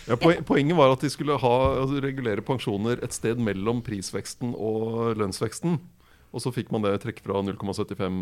[0.09, 5.19] ja poenget var at de skulle ha, altså, regulere pensjoner et sted mellom prisveksten og
[5.21, 5.79] lønnsveksten.
[6.37, 8.17] Og så fikk man det trekk fra 0,75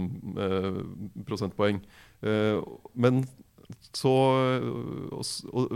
[0.45, 0.83] eh,
[1.27, 1.81] prosentpoeng.
[2.23, 2.61] Eh,
[2.95, 3.25] men
[3.95, 4.13] så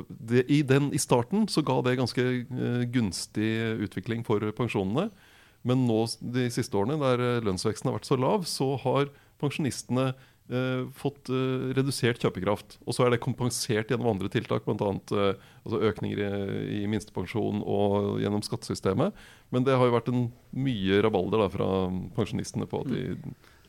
[0.08, 3.50] det, i, den, I starten så ga det ganske uh, gunstig
[3.86, 5.08] utvikling for pensjonene.
[5.66, 9.10] Men nå de siste årene, der eh, lønnsveksten har vært så lav, så har
[9.42, 10.12] pensjonistene
[10.50, 12.78] uh, fått uh, redusert kjøpekraft.
[12.86, 14.92] Og så er det kompensert gjennom andre tiltak, bl.a.
[15.12, 19.18] Uh, altså økninger i, i minstepensjon og gjennom skattesystemet.
[19.54, 20.26] Men det har jo vært en
[20.56, 21.70] mye rabalder da, fra
[22.18, 23.04] pensjonistene på at de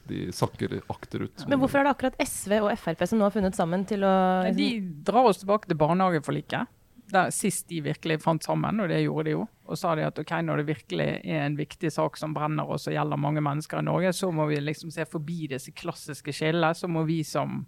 [0.10, 1.46] de sakker akterut.
[1.48, 4.12] Men hvorfor er det akkurat SV og Frp som nå har funnet sammen til å.
[4.56, 4.70] De
[5.06, 6.76] drar oss tilbake til barnehageforliket.
[7.10, 9.46] Der sist de virkelig fant sammen, og det gjorde de jo.
[9.70, 12.86] Og sa de at ok, når det virkelig er en viktig sak som brenner oss
[12.90, 16.76] og gjelder mange mennesker i Norge, så må vi liksom se forbi disse klassiske skillene.
[16.78, 17.64] Så må vi som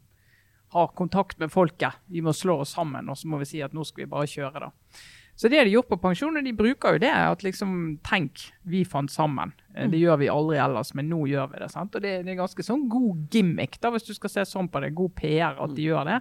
[0.72, 3.74] har kontakt med folket, vi må slå oss sammen, og så må vi si at
[3.76, 5.02] nå skal vi bare kjøre, da.
[5.42, 7.10] Så det de gjort på pensjon, og de bruker jo det.
[7.10, 7.72] at liksom,
[8.06, 9.56] Tenk, vi fant sammen.
[9.74, 11.70] Eh, det gjør vi aldri ellers, men nå gjør vi det.
[11.74, 11.96] sant?
[11.98, 14.84] Og det, det, er ganske sånn god gimmick, da, hvis du skal se sånn på
[14.84, 14.92] det.
[14.94, 16.20] God PR at de gjør det.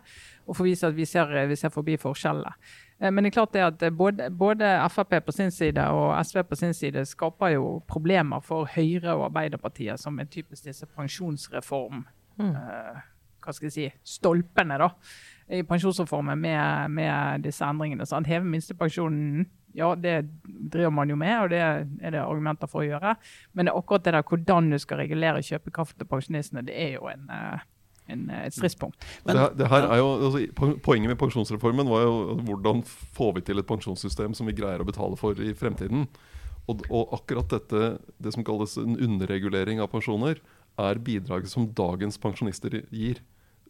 [0.48, 2.54] Og få vise at vi ser, vi ser forbi forskjellene.
[2.96, 6.40] Eh, men det er klart det at både, både, Frp på sin side og SV
[6.48, 12.06] på sin side skaper jo problemer for Høyre og Arbeiderpartiet, som er typisk disse pensjonsreform...
[12.40, 12.54] Mm.
[12.56, 13.00] Uh,
[13.40, 14.90] hva skal jeg si, stolpene da,
[15.50, 18.06] i pensjonsreformen med, med disse endringene.
[18.06, 18.28] Sant?
[18.30, 22.88] Heve minstepensjonen, ja, det driver man jo med, og det er det argumenter for å
[22.88, 23.16] gjøre.
[23.54, 26.96] Men det er akkurat det der hvordan du skal regulere kjøpekraft til pensjonistene, det er
[26.96, 27.64] jo en, eh,
[28.10, 29.06] en, eh, et stridspunkt.
[29.26, 33.62] Det, det, her er jo, altså, poenget med pensjonsreformen var jo hvordan får vi til
[33.62, 36.06] et pensjonssystem som vi greier å betale for i fremtiden.
[36.70, 40.38] Og, og akkurat dette, det som kalles en underregulering av pensjoner,
[40.78, 43.18] er bidraget som dagens pensjonister gir.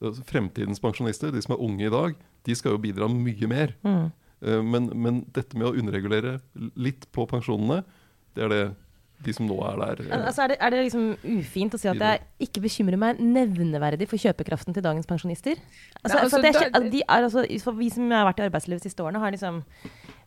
[0.00, 2.14] Altså, fremtidens pensjonister, de som er unge i dag,
[2.46, 3.74] de skal jo bidra mye mer.
[3.84, 4.06] Mm.
[4.40, 6.38] Eh, men, men, dette med å underregulere
[6.80, 7.82] litt på pensjonene,
[8.36, 8.62] det er det
[9.20, 9.98] de som nå er der.
[10.16, 14.08] Altså er, det, er, det, liksom ufint å si at jeg ikke bekymrer meg nevneverdig
[14.08, 15.60] for kjøpekraften til dagens pensjonister?
[16.00, 18.88] Altså, Nei, altså, er, de er, altså, for vi som har vært i arbeidslivet de
[18.88, 19.60] siste årene, har liksom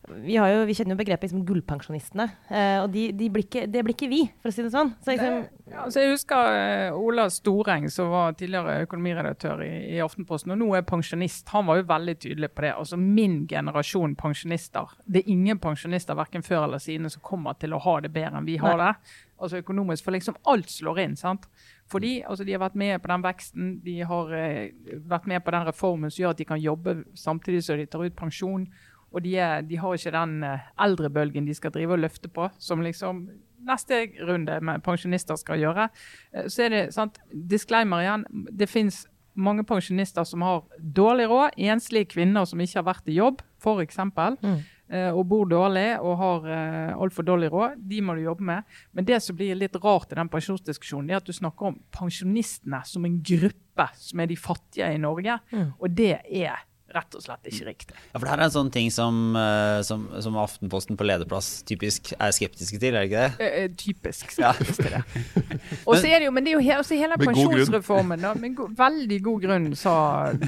[0.07, 2.25] vi, jo, vi, kjenner jo begrepet liksom, gullpensjonistene.
[2.51, 4.91] Eh, og de, de blir det blir ikke vi, for å si det sånn.
[4.99, 5.37] Så, liksom,
[5.69, 6.57] ja, altså, jeg husker
[6.91, 11.47] uh, Ola Storeng, som var tidligere økonomiredaktør i, i, Aftenposten, og nå er pensjonist.
[11.55, 12.73] Han var jo veldig tydelig på det.
[12.83, 14.91] Altså Min generasjon pensjonister.
[15.07, 18.41] Det er ingen pensjonister verken før eller siden som kommer til å ha det bedre
[18.41, 18.91] enn vi har Nei.
[18.91, 19.19] det.
[19.43, 21.15] Altså økonomisk, For liksom alt slår inn.
[21.19, 21.47] sant?
[21.91, 25.55] Fordi altså, de har vært med på den veksten, de har uh, vært med på
[25.55, 28.67] den reformen som gjør at de kan jobbe samtidig som de tar ut pensjon.
[29.13, 32.49] Og de, er, de, har ikke den eh, eldrebølgen de skal drive og løfte på,
[32.57, 33.27] som liksom
[33.63, 35.87] neste runde med pensjonister skal gjøre.
[36.33, 38.27] Eh, så er det sant, disclaimer igjen.
[38.51, 41.57] Det fins mange pensjonister som har dårlig råd.
[41.57, 43.99] Enslige kvinner som ikke har vært i jobb, f.eks.
[44.43, 44.59] Mm.
[44.93, 47.79] Eh, og bor dårlig og har uh, altfor dårlig råd.
[47.89, 48.75] De må du jobbe med.
[48.93, 52.83] Men det som blir litt rart i den pensjonsdiskusjonen, er at du snakker om pensjonistene
[52.85, 55.39] som en gruppe som er de fattige i Norge.
[55.53, 55.71] Mm.
[55.79, 56.61] Og det er
[56.93, 57.95] rett og slett ikke riktig.
[57.95, 61.61] Ja, for det her er en sånn ting som, eh, som, som Aftenposten på lederplass
[61.67, 63.45] typisk er skeptiske til, er det ikke det?
[63.45, 64.33] Eh, eh, typisk.
[64.39, 64.53] Ja.
[64.53, 65.03] skeptisk til det.
[65.87, 68.23] Og så er det jo, men det er jo he også hele Med god pensjonsreformen.
[68.23, 69.95] Da, med go veldig god grunn, sa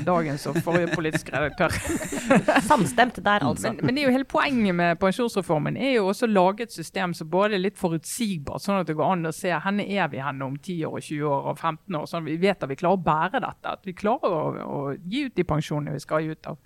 [0.06, 1.76] dagens og forrige politisk redaktør.
[2.70, 3.74] Samstemt der, altså.
[3.74, 6.74] Men, men det er jo hele poenget med pensjonsreformen er jo også å lage et
[6.74, 10.10] system som både er litt forutsigbart, sånn at det går an å se hvor er
[10.12, 12.06] vi hen om 10 år, 20 år og 15 år.
[12.10, 13.76] sånn at Vi vet at vi klarer å bære dette.
[13.76, 16.35] At vi klarer å, å gi ut de pensjonene vi skal gi ut.
[16.48, 16.58] Av.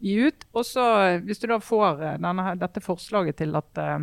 [0.00, 0.46] Gi ut.
[0.56, 0.84] Og så,
[1.24, 3.98] hvis du da får eh, denne, dette forslaget til at eh,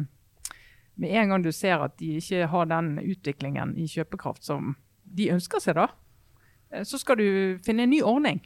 [0.97, 5.29] med en gang du ser at de ikke har den utviklingen i kjøpekraft som de
[5.33, 5.87] ønsker seg, da,
[6.71, 7.27] eh, så skal du
[7.65, 8.41] finne en ny ordning.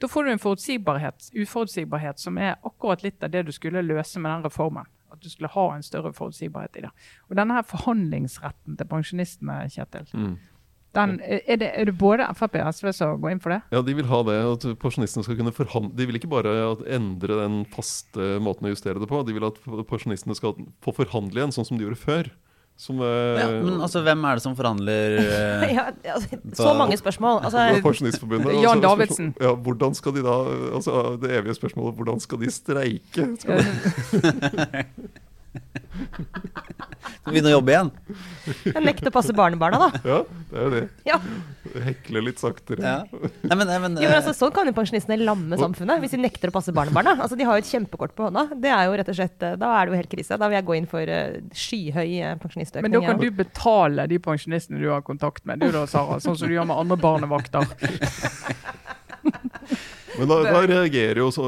[0.00, 4.20] Da får du en forutsigbarhet, uforutsigbarhet som er akkurat litt av det du skulle løse
[4.20, 4.90] med den reformen.
[5.12, 6.90] At du skulle ha en større forutsigbarhet i det.
[7.30, 10.36] Og denne her forhandlingsretten til pensjonistene, Kjetil, Mm.
[10.96, 13.60] Den, er, det, er det både Frp og SV som går inn for det?
[13.74, 14.38] Ja, de vil ha det.
[14.54, 16.54] At pensjonistene skal kunne forhandle De vil ikke bare
[16.88, 19.20] endre den faste måten å justere det på.
[19.26, 22.32] De vil at pensjonistene skal få forhandle igjen, sånn som de gjorde før.
[22.76, 26.98] Som eh, Ja, men altså, hvem er det som forhandler eh, Ja, altså, så mange
[27.00, 27.40] spørsmål.
[27.48, 28.52] Altså, Pensjonistforbundet.
[28.52, 29.30] Jan Altså, Davidsen.
[29.40, 30.34] Ja, hvordan skal de da
[30.76, 33.30] Altså, det evige spørsmålet hvordan skal de streike?
[33.40, 33.64] Skal
[34.20, 35.08] de,
[37.26, 37.88] Skal begynne å jobbe igjen?
[38.66, 40.00] jeg nekter å passe barnebarna, da.
[40.06, 40.18] ja,
[40.50, 40.82] det er jo det.
[41.06, 41.16] Ja.
[41.86, 42.82] Hekle litt saktere.
[42.82, 43.00] Ja.
[43.10, 46.14] Nei, men, nei, men, Jo, men altså, eh, sånn kan jo pensjonistene lamme samfunnet, hvis
[46.14, 47.16] de nekter å passe barnebarna.
[47.18, 48.46] Altså, de har jo et kjempekort på hånda.
[48.62, 50.38] Det er jo rett og slett, eh, Da er det jo helt krise.
[50.38, 52.10] Da vil jeg gå inn for eh, skyhøy
[52.42, 52.86] pensjonistøkning.
[52.86, 56.20] Men da kan du betale de pensjonistene du har kontakt med, du da, Sara.
[56.22, 57.70] Sånn som du gjør med andre barnevakter.
[60.18, 61.46] Men da, da reagerer jo så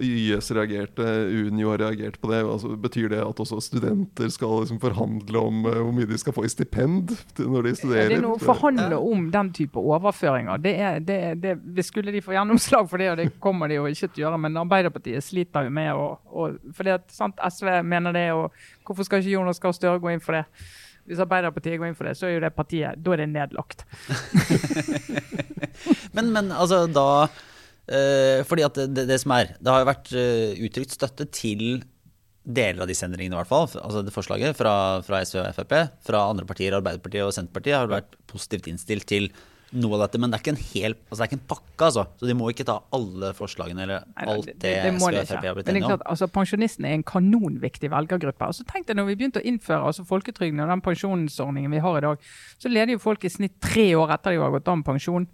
[0.00, 2.40] YS reagerte, Unio har reagert på det.
[2.44, 6.34] Altså, betyr det at også studenter skal liksom forhandle om uh, hvor mye de skal
[6.36, 8.12] få i stipend til når de studerer?
[8.12, 10.62] Det er noe å forhandle om den type overføringer.
[10.64, 13.88] Det er, det, det, skulle de få gjennomslag for det, og det kommer de jo
[13.90, 14.42] ikke til å gjøre.
[14.46, 18.54] Men Arbeiderpartiet sliter jo med å, å for det, at, sant, SV mener det, og
[18.86, 20.46] hvorfor skal ikke Jonas Gahr Støre gå inn for det?
[21.08, 23.86] Hvis Arbeiderpartiet går inn for det, så er jo det partiet da er det nedlagt.
[26.16, 27.26] men, men altså, da
[28.46, 31.82] Fordi at det, det som er Det har jo vært eh, uttrykt støtte til
[32.50, 33.66] deler av disse endringene, i hvert fall.
[33.84, 34.72] Altså det forslaget fra,
[35.06, 35.74] fra SV og Frp.
[36.06, 39.28] Fra andre partier, Arbeiderpartiet og Senterpartiet, har vært positivt innstilt til
[39.76, 40.18] noe av dette.
[40.18, 42.04] Men det er ikke en hel, altså det er ikke en pakke, altså.
[42.18, 45.44] Så de må ikke ta alle forslagene eller alt det- det, det- SV og Frp
[45.46, 46.02] har blitt enige om.
[46.06, 48.48] altså, Pensjonistene er en kanonviktig velgergruppe.
[48.48, 51.78] Og så tenk deg når vi begynte å innføre altså, folketrygden og den pensjonsordningen vi
[51.78, 52.18] har i dag,
[52.58, 55.28] så leder jo folk i snitt tre år etter de har gått av med pensjon.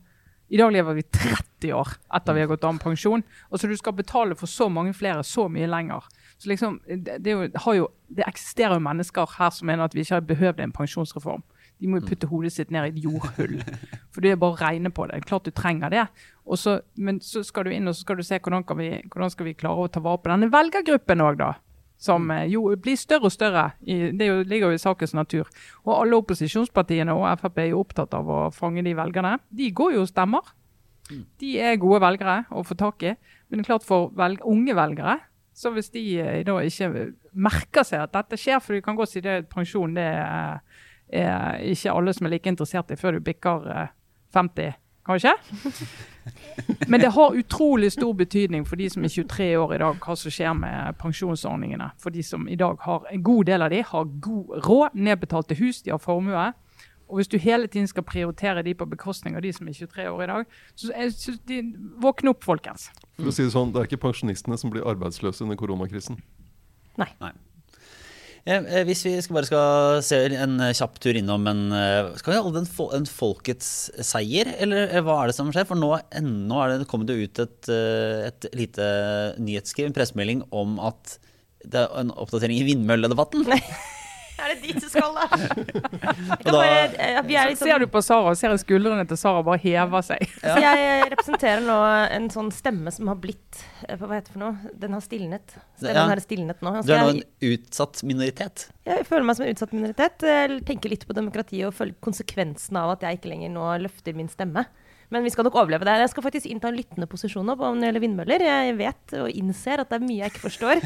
[0.49, 3.25] I dag lever vi 30 år etter vi har gått av med pensjon.
[3.51, 6.07] Og så du skal betale for så mange flere så mye lenger.
[6.39, 10.21] Så liksom, det, det, jo, det eksisterer jo mennesker her som mener at vi ikke
[10.21, 11.43] har behøvd en pensjonsreform.
[11.81, 13.59] De må jo putte hodet sitt ned i et jordhull.
[14.15, 15.25] For det er bare å regne på det.
[15.27, 16.07] Klart du trenger det.
[16.57, 19.33] Så, men så skal du inn og så skal du se hvordan, kan vi, hvordan
[19.35, 21.55] skal vi klare å ta vare på denne velgergruppen òg, da.
[21.99, 23.71] Som eh, jo blir større og større.
[23.83, 25.49] I, det er jo, ligger jo i sakens natur.
[25.87, 29.39] Og alle opposisjonspartiene og Frp er jo opptatt av å fange de velgerne.
[29.49, 30.55] De går jo og stemmer.
[31.41, 33.15] De er gode velgere å få tak i.
[33.49, 35.21] Men det er klart for velg unge velgere,
[35.57, 36.91] så hvis de eh, da ikke
[37.33, 40.59] merker seg at dette skjer, for du kan godt si det pensjon det er,
[41.09, 43.95] er ikke alle som er like interessert i før du bikker eh,
[44.37, 44.77] 50,
[45.07, 45.33] kanskje.
[46.91, 50.17] Men det har utrolig stor betydning for de som er 23 år i dag, hva
[50.19, 51.91] som skjer med pensjonsordningene.
[52.03, 55.59] For de som i dag har en god del av de har god råd, nedbetalte
[55.61, 56.53] hus, de har formue.
[57.07, 60.09] Og hvis du hele tiden skal prioritere de på bekostning av de som er 23
[60.11, 61.61] år i dag, så jeg synes de,
[62.03, 62.89] våkne opp, folkens.
[63.17, 66.19] For å si Det sånn, det er ikke pensjonistene som blir arbeidsløse under koronakrisen.
[66.99, 67.13] Nei.
[67.23, 67.35] eh,
[68.47, 72.37] Hvis vi skal bare skal se en eh, kjapp tur innom en eh, Skal vi
[72.39, 72.61] kalle
[72.95, 73.71] en, folkets
[74.07, 75.67] seier, eller eh, hva er det som skjer?
[75.67, 78.87] For nå er det kommet det ut et, eh, et lite
[79.43, 81.19] nyhetsskriv, en pressemelding om at
[81.67, 83.51] det er en oppdatering i vindmølledebatten.
[84.43, 85.27] Er det dit du skal, da?
[86.45, 89.59] Da- bare, eh, vi liksom, Ser du på Sara og ser skuldrene til Sara bare
[89.63, 90.25] hever seg.
[90.45, 91.77] Så jeg representerer nå
[92.19, 94.73] en sånn stemme som har blitt eh, Hva heter det for noe?
[94.77, 95.57] Den har stilnet.
[95.81, 96.07] Stemmen Ja.
[96.13, 96.75] har stilnet nå.
[96.85, 97.23] Du er nå en
[97.53, 98.67] utsatt minoritet.
[98.87, 100.27] jeg føler meg som en utsatt minoritet.
[100.29, 104.17] Jeg tenker litt på demokratiet og føler konsekvensen av at jeg ikke lenger nå løfter
[104.17, 104.67] min stemme.
[105.15, 105.93] Men vi skal nok overleve det.
[106.03, 108.43] Jeg skal faktisk innta en lyttende posisjon nå på om det gjelder vindmøller.
[108.43, 110.83] Jeg vet og innser at det er mye jeg ikke forstår.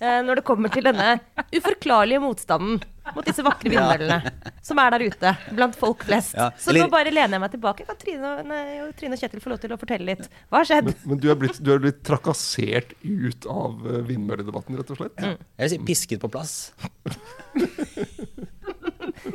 [0.00, 1.16] Eh, Når det kommer til denne
[1.54, 2.80] uforklarlige motstanden
[3.14, 4.32] mot disse vakre vindmøllene
[4.66, 6.34] som er der ute blant folk flest.
[6.34, 7.86] Ja, Så eller- nå bare lener jeg meg tilbake.
[7.86, 10.26] Kan Trine, nei, og Trine og Kjetil få lov til å fortelle litt?
[10.50, 10.90] Hva har skjedd?
[10.90, 14.98] Men, men du, er blitt, du er blitt trakassert ut av eh, vindmølledebatten, rett og
[14.98, 15.16] slett?
[15.22, 15.36] Mm.
[15.38, 16.56] Jeg vil si pisket på plass.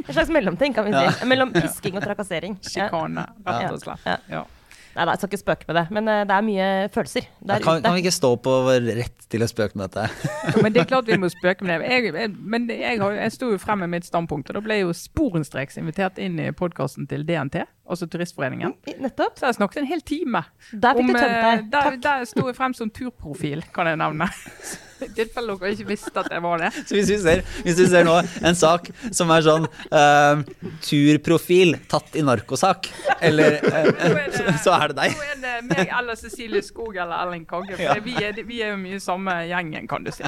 [0.07, 1.25] En slags mellomting, kan vi si.
[1.31, 2.57] Mellom pisking og trakassering.
[2.63, 2.89] Ja.
[2.89, 4.09] Sjikane, rett og slett.
[4.31, 4.43] Ja.
[4.91, 5.01] Ja.
[5.01, 7.63] Nei da, jeg skal ikke spøke med det, men eh, det er mye følelser der
[7.63, 10.29] Kan, kan vi ikke stå på vår rett til å spøke med dette?
[10.63, 11.89] Men det er klart vi må spøke med det.
[11.93, 14.81] Jeg, jeg, men jeg, har, jeg sto jo frem med mitt standpunkt, og da ble
[14.81, 18.75] jo sporenstreks invitert inn i podkasten til DNT, altså Turistforeningen.
[19.01, 19.39] Nettopp.
[19.39, 20.43] Så jeg snakket en hel time.
[20.71, 21.67] Der fikk du tømt eh, deg.
[21.71, 21.99] Der, Takk.
[22.07, 24.29] der sto jeg frem som turprofil, kan jeg nevne.
[25.01, 26.71] I tilfelle dere ikke visste at jeg var det.
[26.85, 30.41] Så hvis vi ser, hvis vi ser nå en sak som er sånn uh,
[30.85, 32.89] turprofil tatt i narkosak,
[33.21, 35.15] eller eh, så, så er det deg.
[35.17, 37.77] Nå er det meg eller Cecilie Skog eller Erling Kagge.
[37.77, 37.97] For Ja.
[38.03, 40.25] vi, er, vi er jo mye samme gjengen, kan du si.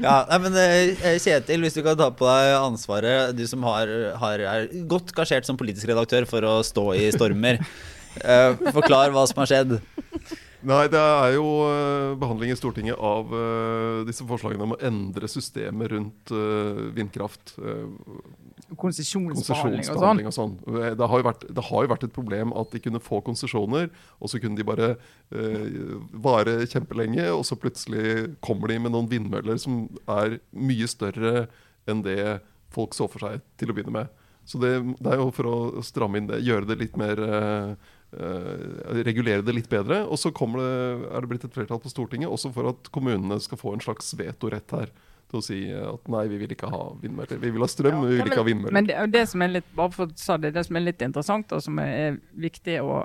[0.00, 0.54] Ja, nei, men
[1.20, 5.44] Kjetil, hvis du kan ta på deg ansvaret, du som har, har, er godt gasjert
[5.48, 7.60] som politisk redaktør for å stå i stormer.
[8.22, 9.76] Uh, forklar hva som har skjedd.
[10.64, 15.28] Nei, det er jo eh, behandling i Stortinget av eh, disse forslagene om å endre
[15.28, 17.54] systemet rundt eh, vindkraft.
[17.60, 17.84] eh,
[18.80, 20.22] Konsesjonsbehandling og sånn.
[20.30, 20.54] Og sånn.
[20.96, 24.32] Det har, vært, det har jo vært et problem at de kunne få konsesjoner, og
[24.32, 24.94] så kunne de bare
[25.36, 31.46] uh, vare kjempelenge, og så plutselig kommer de med noen vindmøller som er mye større
[31.90, 32.40] enn det
[32.74, 34.24] folk så for seg til å begynne med.
[34.48, 37.92] Så det, det er jo for å stramme inn det, gjøre det litt mer eh,
[38.14, 40.02] eh, Regulere det litt bedre.
[40.06, 40.68] Og så det,
[41.10, 44.14] er det blitt et flertall på Stortinget også for at kommunene skal få en slags
[44.18, 44.94] vetorett her.
[45.32, 47.40] Til å si at nei, vi vil ikke ha vindmøller.
[47.40, 48.76] Vi vil ha strøm, men vi vil ikke ha vindmøller.
[48.76, 51.04] Men det, det som er litt bare for å sa det, det som er litt
[51.04, 53.00] interessant, og som er viktig å,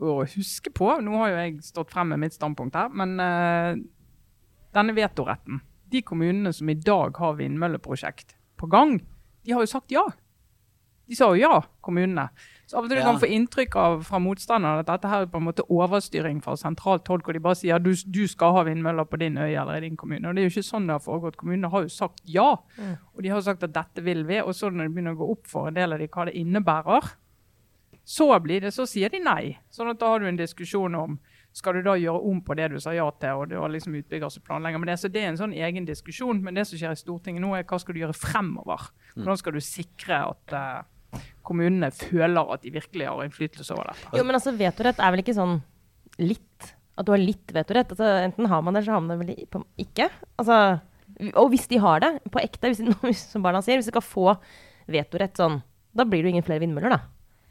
[0.00, 3.74] å huske på Nå har jo jeg stått frem med mitt standpunkt her, men uh,
[4.74, 5.60] denne vetoretten
[5.92, 8.96] De kommunene som i dag har vindmølleprosjekt på gang,
[9.44, 10.04] de har jo sagt ja.
[11.04, 12.28] De sa jo ja, kommunene.
[12.74, 13.04] Av og til Ja.
[13.04, 16.56] kan få inntrykk av fra motstanderne at dette her er på en måte overstyring fra
[16.56, 19.76] sentralt hold, hvor de bare sier du, du skal ha vindmøller på din øy eller
[19.76, 20.26] i din kommune.
[20.28, 21.36] Og Det er jo ikke sånn det har foregått.
[21.36, 22.56] Kommunene har jo sagt ja,
[23.14, 24.40] og de har sagt at dette vil vi.
[24.42, 26.34] Og så når det begynner å gå opp for en del av de hva det
[26.34, 27.12] innebærer,
[28.04, 29.58] så blir det, så sier de nei.
[29.72, 31.18] Sånn at da har du en diskusjon om
[31.54, 33.94] skal du da gjøre om på det du sa ja til, og du har liksom
[33.94, 34.96] utbygger som planlegger med det.
[34.98, 36.42] Så det er en sånn egen diskusjon.
[36.42, 38.88] Men det som skjer i Stortinget nå, er hva skal du gjøre fremover?
[39.14, 40.82] Hvordan skal du sikre at eh,
[41.44, 44.10] kommunene føler at de virkelig har innflytelse over dette?
[44.16, 45.58] Jo, men altså, vetorett er vel ikke sånn
[46.22, 46.74] litt?
[46.94, 47.94] At du har litt vetorett?
[47.94, 50.08] Altså, enten har man det, eller så har man det vel ikke?
[50.40, 50.60] Altså,
[51.34, 54.06] og hvis de har det, på ekte, hvis de, som barna sier, hvis de skal
[54.06, 54.28] få
[54.90, 55.60] vetorett sånn,
[55.94, 57.02] da blir det jo ingen flere vindmøller, da?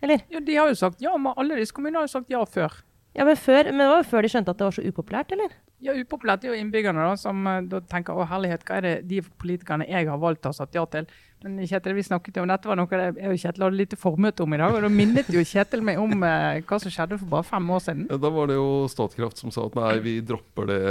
[0.03, 0.25] Eller?
[0.31, 2.75] Ja, de har jo sagt ja, men alle disse kommunene har jo sagt ja før.
[3.15, 5.35] Ja, men, før, men det var jo før de skjønte at det var så upopulært,
[5.35, 5.53] eller?
[5.83, 8.95] Ja, Upopulært er jo innbyggerne da, som eh, da tenker å herlighet, hva er det
[9.09, 11.07] de politikerne jeg har valgt har satt ja til?
[11.43, 14.45] Men Kjetil, vi snakket jo om dette var noe jeg og Kjetil hadde lite formøte
[14.45, 17.33] om i dag, og da minnet jo Kjetil meg om eh, hva som skjedde for
[17.35, 18.07] bare fem år siden.
[18.07, 20.81] Da var det jo Statkraft som sa at nei, vi dropper det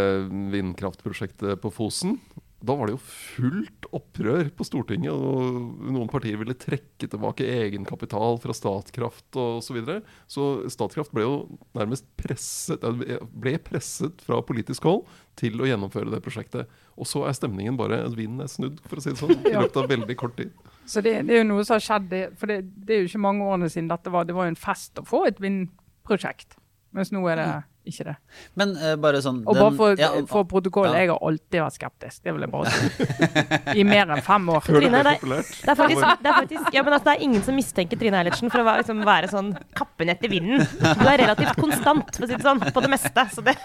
[0.53, 2.19] vindkraftprosjektet på Fosen.
[2.63, 8.39] Da var det jo fullt opprør på Stortinget, og noen partier ville trekke tilbake egenkapital
[8.43, 9.65] fra Statkraft osv.
[9.67, 10.03] Så, videre.
[10.31, 11.35] så Statkraft ble jo
[11.75, 15.03] nærmest presset, eh, ble presset fra politisk hold
[15.41, 16.71] til å gjennomføre det prosjektet.
[16.95, 19.81] Og så er stemningen bare Vinden er snudd, for å si det sånn, i løpet
[19.83, 20.55] av veldig kort tid.
[20.87, 23.27] Så det, det er jo noe som har skjedd, for det, det er jo ikke
[23.27, 26.59] mange årene siden dette var, det var jo en fest å få et vindprosjekt.
[26.93, 27.51] Mens nå er det
[27.89, 28.15] ikke det.
[28.59, 31.01] Men uh, bare sånn Og den- bare for, ja, for protokollet, ja.
[31.03, 32.23] jeg har alltid vært skeptisk.
[32.23, 33.07] Det vil jeg bare si.
[33.81, 34.61] I mer enn fem år.
[34.67, 37.43] Trine, det er- Det er faktisk, det er faktisk ja, men altså, det er ingen
[37.47, 40.63] som mistenker Trine Eilertsen for å være, liksom, være sånn kappen etter vinden.
[40.63, 43.27] Du er relativt konstant, for å si det sånn, på det meste.
[43.35, 43.57] Så det,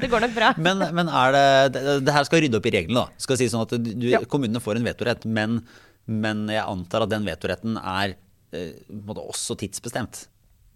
[0.00, 0.52] det går nok bra.
[0.56, 1.44] Men, men er det,
[1.76, 3.20] det Det her skal rydde opp i reglene, da.
[3.20, 4.22] Skal si sånn at du, Ja.
[4.28, 5.60] Kommunene får en vetorett, men,
[6.08, 8.16] men jeg antar at den vetoretten er
[8.56, 10.26] eh, også tidsbestemt.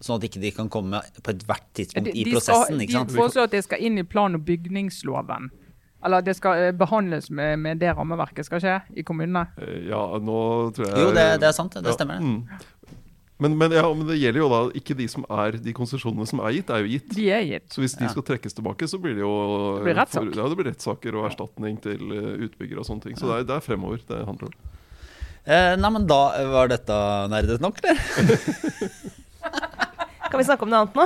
[0.03, 2.81] Sånn at ikke de kan komme på ethvert tidspunkt i prosessen.
[2.83, 3.09] ikke sant?
[3.13, 5.49] De foreslår at det skal inn i plan- og bygningsloven.
[6.03, 9.45] Eller at det skal eh, behandles med, med det rammeverket skal skje i kommunene.
[9.63, 11.71] Eh, Ja, nå tror jeg Jo, det, det er sant.
[11.79, 12.19] Det Ja, stemmer.
[12.19, 12.27] det.
[12.27, 12.69] mm.
[13.43, 16.39] Men, men, ja, men det gjelder jo da ikke de som er De konsesjonene som
[16.45, 17.09] er gitt, er jo gitt.
[17.15, 17.65] De er gitt.
[17.73, 18.11] Så hvis de Ja.
[18.13, 19.31] skal trekkes tilbake, så blir det jo
[19.79, 20.27] Det blir rettssak.
[20.27, 23.15] for- ja, det blir rettssaker og erstatning til eh, utbyggere og sånne ting.
[23.15, 24.53] Så det er, det er fremover det handler om.
[25.45, 26.99] Eh, nei, men da var dette
[27.31, 27.99] nerdet nok, eller?
[30.33, 31.05] Kan vi snakke om noe annet nå?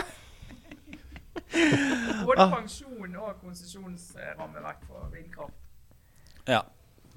[2.28, 2.52] Både Ah.
[2.54, 5.56] pensjon og konsesjonsrammeverk for vindkraft.
[6.48, 6.62] Ja.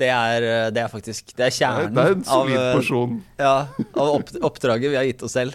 [0.01, 2.75] Det er, eh, det er faktisk Det er er, kjernen det er en av, eh,
[2.75, 3.19] porsjon.
[3.39, 3.55] Ja,
[3.95, 5.55] av opp, oppdraget vi har gitt oss selv.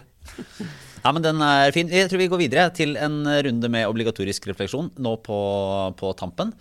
[1.04, 1.90] Ja, men den er fin.
[1.90, 5.40] Jeg tror vi går videre til en runde med obligatorisk refleksjon nå på,
[5.98, 6.54] på tampen.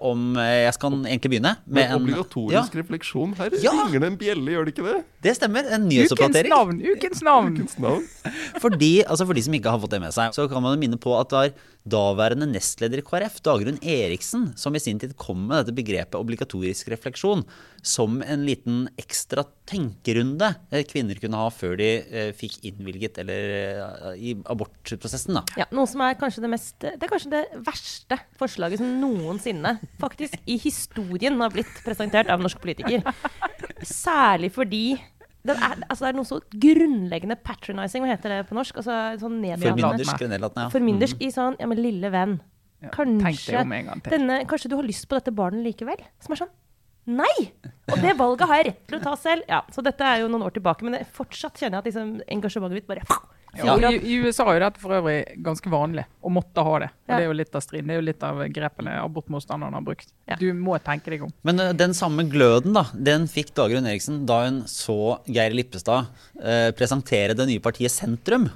[0.00, 3.34] Om eh, Jeg skal egentlig begynne med Med en obligatorisk Ja, refleksjon.
[3.38, 3.70] Her Ja.
[3.84, 5.04] ringer det en bjelle, gjør det ikke det?
[5.22, 5.68] det stemmer.
[5.74, 6.80] En Ukens navn!
[6.82, 7.52] Ukens navn!
[7.56, 8.02] Ukens navn.
[8.60, 10.96] Fordi, altså for de som ikke har fått det med seg, så kan man minne
[11.00, 15.48] på at det var daværende nestleder i KrF, Dagrun Eriksen, som i sin tid kom
[15.48, 17.42] med dette begrepet obligatorisk refleksjon
[17.82, 23.54] som en liten ekstra tenkerunde eh, kvinner kunne ha før de eh, fikk innvilget eller
[23.58, 25.40] eh, i abortprosessen.
[25.40, 25.42] da.
[25.58, 29.76] Ja, noe som er kanskje det mest Det er kanskje det verste forslaget som noensinne
[30.02, 33.02] faktisk i historien har blitt presentert av norsk politiker.
[33.82, 34.84] Særlig fordi
[35.42, 38.76] det er, altså det er noe så grunnleggende patronizing, hva heter det på norsk?
[38.78, 39.40] Altså sånn.
[39.58, 40.66] Formyndersk nedlatende.
[40.68, 40.70] Ja.
[40.70, 42.38] Formyndersk i sånn Ja, men lille venn.
[42.94, 43.62] Kanskje,
[44.10, 46.00] denne, kanskje du har lyst på dette barnet likevel?
[46.22, 46.54] Som er sånn
[47.18, 47.34] Nei!
[47.90, 49.42] Og det valget har jeg rett til å ta selv.
[49.50, 52.12] Ja, Så dette er jo noen år tilbake, men det, fortsatt kjenner jeg at liksom,
[52.30, 53.02] engasjementet mitt bare
[53.58, 56.88] Ja, i, I USA er dette for øvrig ganske vanlig, å måtte ha det.
[56.88, 57.18] Og Ja.
[57.18, 57.90] Det er jo litt av striden.
[57.90, 60.12] Det er jo litt av grepene abortmotstanderne har brukt.
[60.30, 60.38] Ja.
[60.40, 61.32] Du må tenke deg om.
[61.44, 66.08] Men uh, den samme gløden da, den fikk Dagrun Eriksen da hun så Geir Lippestad
[66.40, 68.48] uh, presentere det nye partiet Sentrum.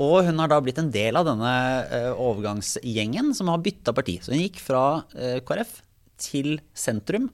[0.00, 1.52] Og hun har da blitt en del av denne
[1.90, 4.16] uh, overgangsgjengen som har bytta parti.
[4.24, 5.02] Så hun gikk fra
[5.44, 5.82] KrF
[6.22, 7.28] til Sentrum.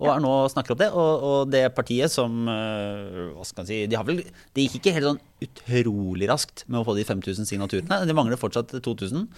[0.00, 0.88] Og er nå snakker opp det.
[0.96, 4.22] Og, og det partiet som eh, Hva skal man si de har vel,
[4.56, 8.00] Det gikk ikke helt sånn utrolig raskt med å få de 5000 signaturene.
[8.08, 9.28] De mangler fortsatt 2000,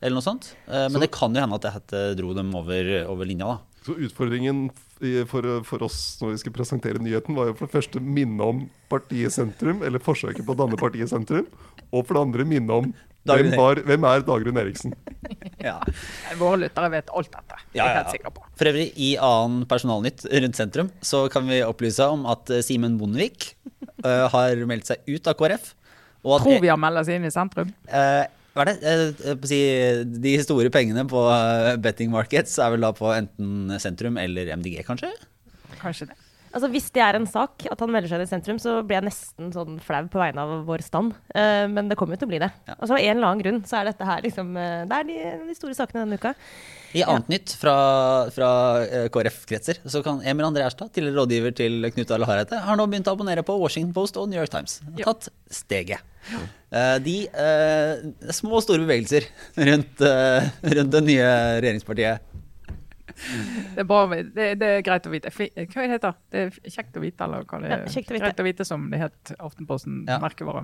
[0.00, 0.52] eller noe sånt.
[0.68, 3.58] Eh, men Så- det kan jo hende at dette dro dem over, over linja, da.
[3.82, 4.70] Så utfordringen
[5.26, 8.60] for, for oss når vi skulle presentere nyheten, var jo for det første minne om
[8.88, 11.48] partiet Sentrum, eller forsøket på å danne partiet Sentrum.
[11.92, 12.92] Og for det andre minne om
[13.28, 14.96] hvem, var, hvem er Dagrun Eriksen.
[15.62, 15.76] Ja.
[16.40, 17.56] Våre lyttere vet alt dette.
[17.70, 18.42] Det er Ja, jeg ja, helt sikker på.
[18.58, 22.96] For øvrig, i annen personalnytt rundt sentrum, så kan vi opplyse om at eh, Simen
[22.98, 23.52] Bondevik
[24.02, 25.68] uh, har meldt seg ut av KrF.
[26.26, 27.70] Og at, Tror vi har meldt oss inn i sentrum.
[27.86, 29.36] Uh, hva er det?
[29.48, 29.60] Si,
[30.26, 31.22] de store pengene på
[31.86, 35.14] betting markets er vel da på enten sentrum eller MDG, kanskje?
[35.78, 36.18] Kanskje det.
[36.52, 38.98] Altså Hvis det er en sak, at han melder seg inn i sentrum, så blir
[38.98, 41.14] jeg nesten sånn flau på vegne av vår stand.
[41.32, 42.50] Uh, men det kommer jo til å bli det.
[42.68, 42.76] Ja.
[42.76, 45.16] Altså Av en eller annen grunn så er dette her liksom eh, Det er de,
[45.48, 46.34] de store sakene denne uka.
[46.92, 47.74] I annet nytt fra,
[48.34, 48.48] fra
[48.84, 52.84] eh, KrF-kretser så kan Emil André Erstad, tidligere rådgiver til Knut Arle Hareide, har nå
[52.92, 54.80] begynt å abonnere på Washington Post og New York Times.
[54.84, 55.08] Har Ja.
[55.14, 56.04] tatt steget.
[56.72, 59.24] Uh, de uh, små og store bevegelser
[59.70, 61.32] rundt, rundt det nye
[61.64, 62.28] regjeringspartiet.
[63.12, 65.32] Det er, bra, det, det er greit å vite.
[65.32, 66.12] Hva heter det?
[66.32, 67.84] Det er kjekt å vite, eller hva det er?
[67.86, 68.24] Ja, kjekt å vite.
[68.26, 70.18] Greit å vite, som det het Aftenposten Ja.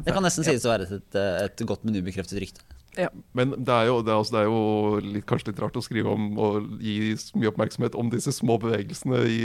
[0.05, 2.65] Det kan nesten sies å være et, et godt, men ubekreftet rykte.
[2.97, 3.09] Ja.
[3.37, 5.83] Men det er jo, det er, altså, det er jo litt, kanskje litt rart å
[5.85, 9.39] skrive om og gi mye oppmerksomhet om disse små bevegelsene i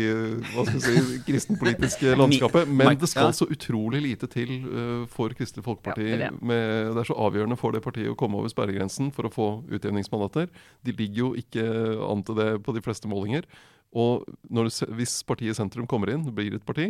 [0.54, 2.72] hva skal vi si, kristenpolitiske landskapet.
[2.72, 6.08] Men det skal så utrolig lite til eh, for Kristelig Folkeparti.
[6.08, 6.40] Ja, det er.
[6.40, 9.50] Med, det er så avgjørende for det partiet å komme over sperregrensen for å få
[9.74, 10.50] utjevningsmandater.
[10.86, 11.68] De ligger jo ikke
[12.08, 13.48] an til det på de fleste målinger.
[13.94, 16.90] Og når, hvis partiet Sentrum kommer inn, blir et parti,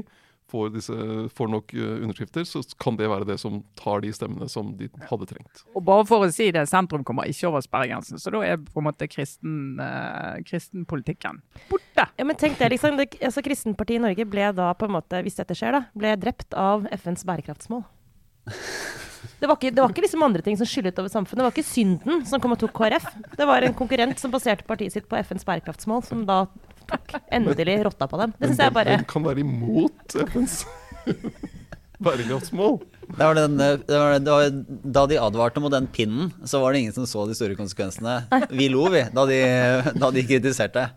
[0.54, 0.96] får, disse,
[1.34, 4.90] får nok eh, underskrifter, så kan det være det som tar de stemmene som de
[5.10, 5.64] hadde trengt.
[5.74, 8.84] Og bare for å si det, sentrum kommer ikke over sperregrensen, så da er på
[8.84, 12.08] en måte kristen, eh, kristenpolitikken borte.
[12.18, 12.98] Ja, men tenk det, liksom.
[13.00, 16.16] Det, altså, Kristenpartiet i Norge ble da på en måte, hvis dette skjer, da, ble
[16.22, 17.86] drept av FNs bærekraftsmål.
[19.40, 21.42] Det var, ikke, det var ikke liksom andre ting som skyllet over samfunnet.
[21.42, 23.08] Det var ikke synden som kom og tok KrF.
[23.36, 26.44] Det var en konkurrent som baserte partiet sitt på FNs bærekraftsmål, som da
[26.90, 28.34] tok endelig rotta på dem.
[28.40, 30.64] Det syns jeg bare Hvem kan være imot FNs
[32.04, 32.82] bærekraftsmål?
[33.04, 34.50] Det var den, eh, det var, det var,
[34.98, 38.24] da de advarte mot den pinnen, så var det ingen som så de store konsekvensene.
[38.52, 39.40] Vi lo, vi, da de,
[40.00, 40.88] da de kritiserte.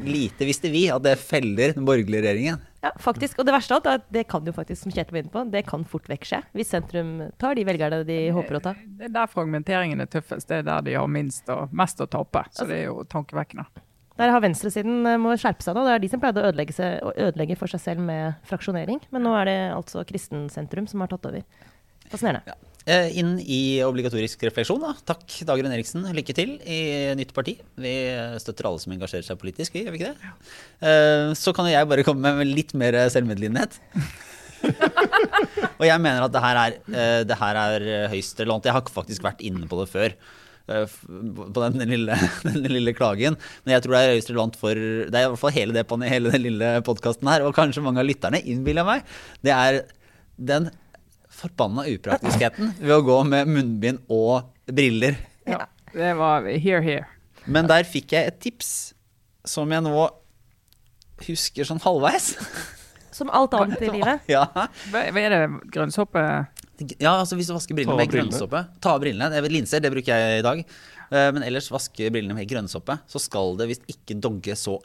[0.00, 2.60] Lite visste vi at det feller den borgerlige regjeringen.
[2.80, 3.38] Ja, faktisk.
[3.40, 5.64] Og det verste av alt det kan jo faktisk, som Kjetil var inne på, det
[5.68, 6.40] kan fort vekk skje.
[6.56, 8.74] Hvis sentrum tar de velgerne de håper å ta.
[8.96, 10.48] Det er der fragmenteringen er tøffest.
[10.48, 12.46] Det er der de har minst og mest å tape.
[12.56, 13.68] Så det er jo tankevekkende.
[14.20, 15.84] Der har venstresiden eh, må skjerpe seg nå.
[15.86, 19.00] Det er de som pleide å ødelegge, seg, å ødelegge for seg selv med fraksjonering.
[19.14, 21.46] Men nå er det altså kristensentrum som har tatt over.
[22.10, 22.52] Fascinerende.
[22.52, 22.58] Ja.
[22.90, 24.80] Inn i obligatorisk refleksjon.
[24.82, 24.94] Da.
[25.12, 26.06] Takk, Dagrun Eriksen.
[26.16, 26.80] Lykke til i
[27.16, 27.54] nytt parti.
[27.78, 27.92] Vi
[28.42, 30.32] støtter alle som engasjerer seg politisk, vi, gjør vi ikke det?
[30.80, 33.78] Eh, Så kan jo jeg bare komme med litt mer selvmedlidenhet.
[35.80, 38.68] Og jeg mener at det her er, eh, det her er høyst relevant.
[38.68, 40.16] Jeg har faktisk vært inne på det før.
[40.68, 40.84] Eh,
[41.54, 42.18] På den lille,
[42.48, 43.38] den lille klagen.
[43.64, 45.86] Men jeg tror det er høyst relevant for Det er i hvert fall hele, det,
[46.10, 49.08] hele den lille podkasten her, og kanskje mange av lytterne, innbiller meg.
[49.44, 49.82] Det er
[50.40, 50.70] den
[51.40, 55.16] forbanna upraktiskheten ved å gå med munnbind og briller.
[55.48, 55.64] Ja.
[55.90, 57.06] Det var here, here.
[57.50, 58.92] Men der fikk jeg et tips
[59.48, 59.94] som jeg nå
[61.26, 62.34] husker sånn halvveis.
[63.14, 64.28] Som alt annet i livet.
[64.30, 64.44] Ja,
[64.92, 65.40] hva er det?
[65.74, 66.22] Grønnsåpe?
[66.98, 69.28] Ja, altså hvis du vasker brillene med grønnsåpe Ta av brillene.
[69.32, 70.62] Det er linser, det bruker jeg i dag.
[71.10, 73.00] Eh, Men ellers vaske brillene med grønnsåpe.
[73.10, 74.78] Så skal det visst ikke dogge så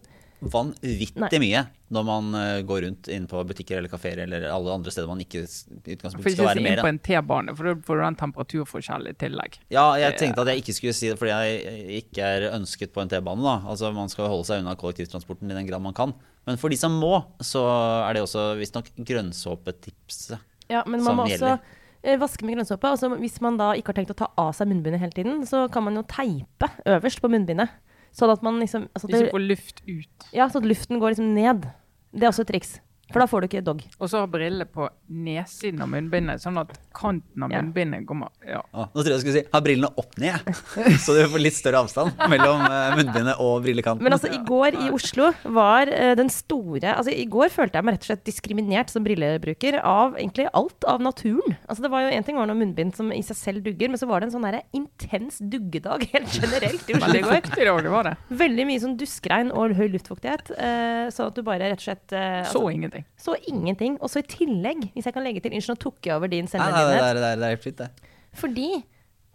[0.46, 1.39] vanvittig Nei.
[1.41, 1.62] mye
[1.96, 5.22] når man eh, går rundt inn på butikker eller kafeer eller alle andre steder man
[5.24, 7.76] ikke i For utgangspunktet ikke skal si være inn mer på en T-bane, for da
[7.88, 9.58] får du temperaturforskjell i tillegg.
[9.74, 13.04] Ja, jeg tenkte at jeg ikke skulle si det fordi jeg ikke er ønsket på
[13.04, 13.46] en T-bane.
[13.46, 16.14] da Altså Man skal holde seg unna kollektivtransporten i den grad man kan.
[16.46, 17.64] Men for de som må, så
[18.10, 20.38] er det også visstnok grønnsåpetipset.
[20.70, 21.82] Ja, men man Som må også gjelder.
[22.06, 22.91] Eh, vaske med grønnsåpe.
[22.93, 25.41] Og så hvis man da ikke har tenkt å ta av seg munnbindet hele tiden,
[25.49, 27.74] så kan man jo teipe øverst på munnbindet.
[28.16, 30.28] Sånn at man liksom altså det, ikke får luft ut.
[30.36, 31.68] Ja, så at luften går liksom ned.
[32.16, 32.78] Det er også et triks.
[33.14, 33.82] For da får du ikke dog.
[34.01, 37.62] Og så ha briller på nedsiden av munnbindet, sånn at kanten av Ja.
[37.62, 38.64] munnbindet kommer ja.
[38.74, 40.49] Ah, nå tror jeg jeg skulle si ha brillene opp ned,
[41.03, 44.03] så du får litt større avstand mellom eh, munnbindet og brillekanten.
[44.03, 47.86] Men altså, i går i Oslo var eh, den store Altså, i går følte jeg
[47.86, 51.56] meg rett og slett diskriminert som brillebruker av egentlig alt av naturen.
[51.70, 54.01] Altså, det var jo en ting var noe munnbind som i seg selv dugger, men
[54.01, 57.39] så var det en sånn derre intens duggedag helt generelt i Oslo i går.
[57.41, 58.16] fuktig dag, det var det.
[58.43, 60.51] Veldig mye sånn duskregn og høy luftfuktighet.
[60.58, 63.06] Eh, sånn at du bare rett og slett altså, Så altså, ingenting.
[63.18, 63.98] så ingenting.
[64.02, 66.48] Og så i tillegg, hvis jeg kan legge til Unnskyld, nå tok jeg over din
[66.48, 67.22] selvmedlidenhet.
[67.22, 67.89] det er helt fint, det.
[68.34, 68.70] Fordi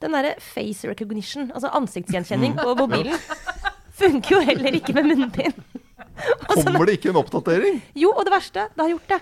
[0.01, 3.17] den derre face recognition, altså ansiktsgjenkjenning på mobilen,
[4.01, 5.80] funker jo heller ikke med munnbind.
[6.51, 7.81] Og så- Kommer det ikke en oppdatering?
[7.97, 9.21] jo, og det verste, det har gjort det.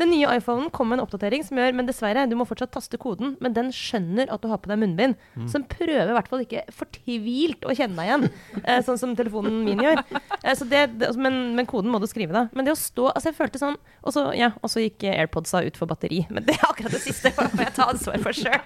[0.00, 2.96] Den nye iPhonen kom med en oppdatering som gjør Men dessverre, du må fortsatt taste
[2.96, 3.34] koden.
[3.44, 5.18] Men den skjønner at du har på deg munnbind.
[5.44, 8.24] Så den prøver i hvert fall ikke fortvilt å kjenne deg igjen.
[8.70, 10.00] Eh, sånn som telefonen min gjør.
[10.42, 12.46] Eh, så det, det, men, men koden må du skrive, da.
[12.56, 15.62] Men det å stå Altså, jeg følte sånn Og så ja, og så gikk AirPodsa
[15.66, 16.22] ut for batteri.
[16.32, 17.32] Men det er akkurat det siste.
[17.36, 18.60] For får jeg ta ansvar for sjøl.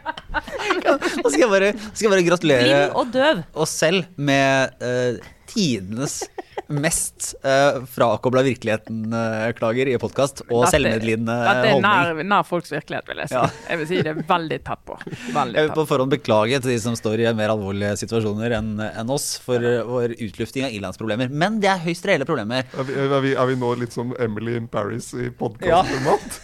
[0.84, 0.96] Da
[1.30, 3.42] skal jeg bare, skal jeg bare gratulere Blind og døv.
[3.64, 5.18] oss selv med eh,
[5.54, 6.22] tidenes
[6.66, 12.28] mest uh, frakobla virkeligheten-klager i podkast og selvmedlidende det er nær, holdning.
[12.30, 13.36] nær folks virkelighet, vil jeg si.
[13.36, 13.44] Ja.
[13.68, 14.96] Jeg vil si det er veldig tett på.
[15.34, 18.70] Veldig Jeg vil på forhånd beklage til de som står i mer alvorlige situasjoner enn
[18.86, 19.82] en oss for ja.
[19.88, 21.32] vår utlufting av ilandsproblemer.
[21.32, 22.64] Men det er høyst reelle problemer.
[22.72, 26.40] Er vi, er vi, er vi nå litt som Emily in Paris i podkastformat?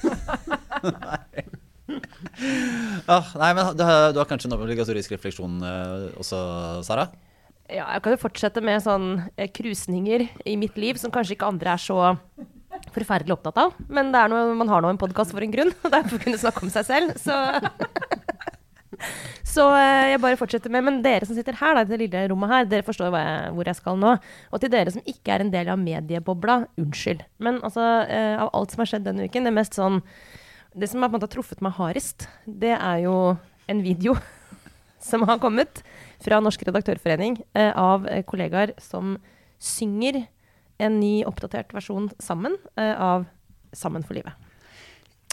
[3.11, 6.39] Ah, nei, men du har, du har kanskje en obligatorisk refleksjon eh, også,
[6.87, 7.09] Sara?
[7.71, 11.51] Ja, jeg kan jo fortsette med sånn eh, krusninger i mitt liv som kanskje ikke
[11.51, 11.99] andre er så
[12.91, 13.77] forferdelig opptatt av.
[13.93, 16.25] Men noe, man har nå en podkast for en grunn, og det er for å
[16.25, 17.13] kunne snakke om seg selv.
[17.21, 17.37] Så,
[19.55, 22.25] så eh, jeg bare fortsetter med Men dere som sitter her, da, i det lille
[22.33, 24.17] rommet her, dere forstår jeg, hvor jeg skal nå.
[24.51, 27.23] Og til dere som ikke er en del av mediebobla, unnskyld.
[27.39, 30.03] Men altså, eh, av alt som har skjedd denne uken, det mest sånn
[30.75, 33.37] Det som har truffet meg hardest, det er jo
[33.71, 34.19] en video
[35.11, 35.85] som har kommet
[36.21, 39.17] fra Norsk redaktørforening eh, av eh, kollegaer som
[39.61, 40.27] synger
[40.81, 43.27] en ny oppdatert versjon sammen eh, av
[43.73, 44.33] Sammen for livet.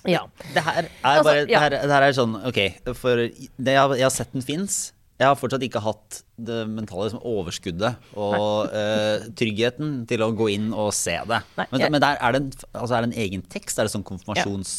[0.05, 0.19] Ja.
[0.53, 2.59] Det her er Altså, bare det her, det her er sånn OK,
[2.93, 4.75] for det jeg, har- jeg har sett den fins.
[5.17, 10.45] Jeg har fortsatt ikke hatt det mentale liksom, overskuddet og uh, tryggheten til å gå
[10.53, 11.39] inn og se det.
[11.57, 13.79] Nei, men, jeg- men der er, det en, altså, er det en egen tekst?
[13.81, 14.05] Er det sånn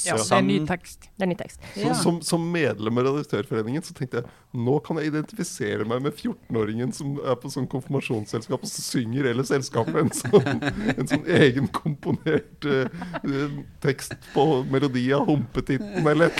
[0.06, 1.08] Ja, det er en ny tekst.
[1.18, 1.58] Det er ny tekst.
[1.74, 4.30] Så, som, som medlem av Redaktørforeningen så tenkte jeg
[4.62, 9.26] nå kan jeg identifisere meg med 14-åringen som er på sånn konfirmasjonsselskap og så synger
[9.32, 10.62] hele selskapet en sånn,
[10.94, 16.30] en sånn egenkomponert uh, tekst på melodi av Humpetitten eller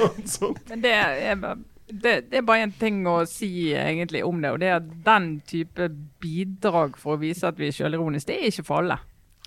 [0.00, 0.60] noe sånt.
[0.74, 1.62] Men det er, bare-
[2.02, 4.92] det, det er bare én ting å si egentlig om det, og det er at
[5.06, 5.88] den type
[6.22, 9.00] bidrag for å vise at vi er sjølironiske, det er ikke for alle.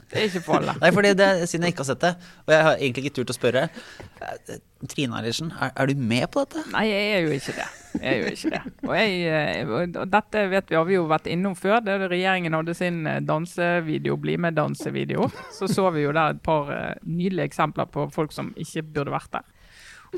[0.07, 0.75] Det er ikke for alle.
[0.83, 2.13] Nei, fordi det, siden jeg ikke har sett det,
[2.45, 4.53] og jeg har egentlig ikke turt å spørre eh,
[4.87, 6.63] Trine Eilertsen, er, er du med på dette?
[6.71, 7.67] Nei, jeg er jo ikke det.
[7.97, 8.61] Jeg er jo ikke det.
[8.85, 11.81] Og, jeg, eh, og dette vet vi, har vi jo vært innom før.
[11.83, 15.27] Da regjeringen hadde sin eh, dansevideo, Bli med-dansevideo,
[15.57, 16.71] så så vi jo der et par
[17.03, 19.53] nydelige eksempler på folk som ikke burde vært der.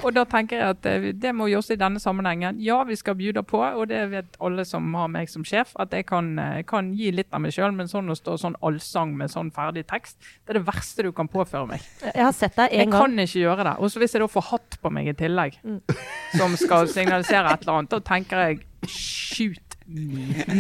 [0.04, 2.60] Og da tenker jeg at eh, det må gjøres i denne sammenhengen.
[2.62, 5.92] Ja, vi skal bjuda på, og det vet alle som har meg som sjef, at
[5.96, 9.16] jeg kan, eh, kan gi litt av meg sjøl, men sånn å stå sånn allsang
[9.18, 11.82] med sånn ferdig tekst, det er det verste du kan påføre meg.
[12.06, 13.02] Jeg har sett deg Jeg en gang.
[13.02, 13.76] kan ikke gjøre det.
[13.80, 15.58] Og så hvis jeg da får hatt på meg i tillegg,
[16.38, 19.69] som skal signalisere et eller annet, da tenker jeg shoot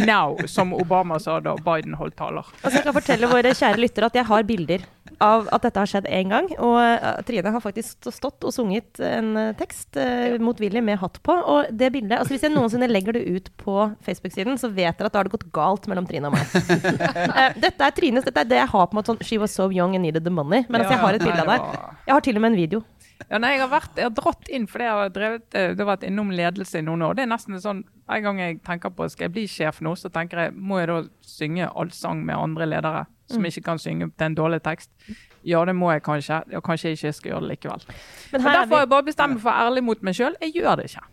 [0.08, 2.46] now, som Obama sa da Biden holdt taler.
[2.64, 4.86] Altså, jeg kan fortelle våre kjære lyttere at jeg har bilder
[5.24, 6.48] av at dette har skjedd én gang.
[6.58, 11.20] Og eh, Trine har faktisk stått og sunget en eh, tekst uh, motvillig med hatt
[11.26, 11.36] på.
[11.36, 13.76] Og det bildet, altså Hvis jeg noensinne legger det ut på
[14.06, 16.48] Facebook-siden, så vet dere at da har det gått galt mellom Trine og meg.
[17.40, 19.54] Eh, dette er Trines, dette er det jeg har på en måte sånn She was
[19.56, 20.64] so young and needed the money.
[20.68, 21.60] Men altså, jeg har et bilde av det
[22.08, 22.82] Jeg har til og med en video.
[23.28, 25.84] Ja, nei, jeg har, vært, jeg har dratt inn fordi jeg har drevet, eh, det
[25.84, 27.18] har vært innom ledelse i noen år.
[27.18, 30.10] Det er nesten sånn, Hver gang jeg tenker på skal jeg bli sjef nå, så
[30.10, 34.26] tenker jeg må jeg da synge allsang med andre ledere som ikke kan synge til
[34.26, 34.90] en dårlig tekst.
[35.46, 36.42] Ja, det må jeg kanskje.
[36.58, 37.86] Og kanskje jeg ikke skal gjøre det likevel.
[38.34, 40.38] Men her er derfor har jeg bare bestemt meg for ærlig mot meg sjøl.
[40.42, 41.06] Jeg gjør det ikke.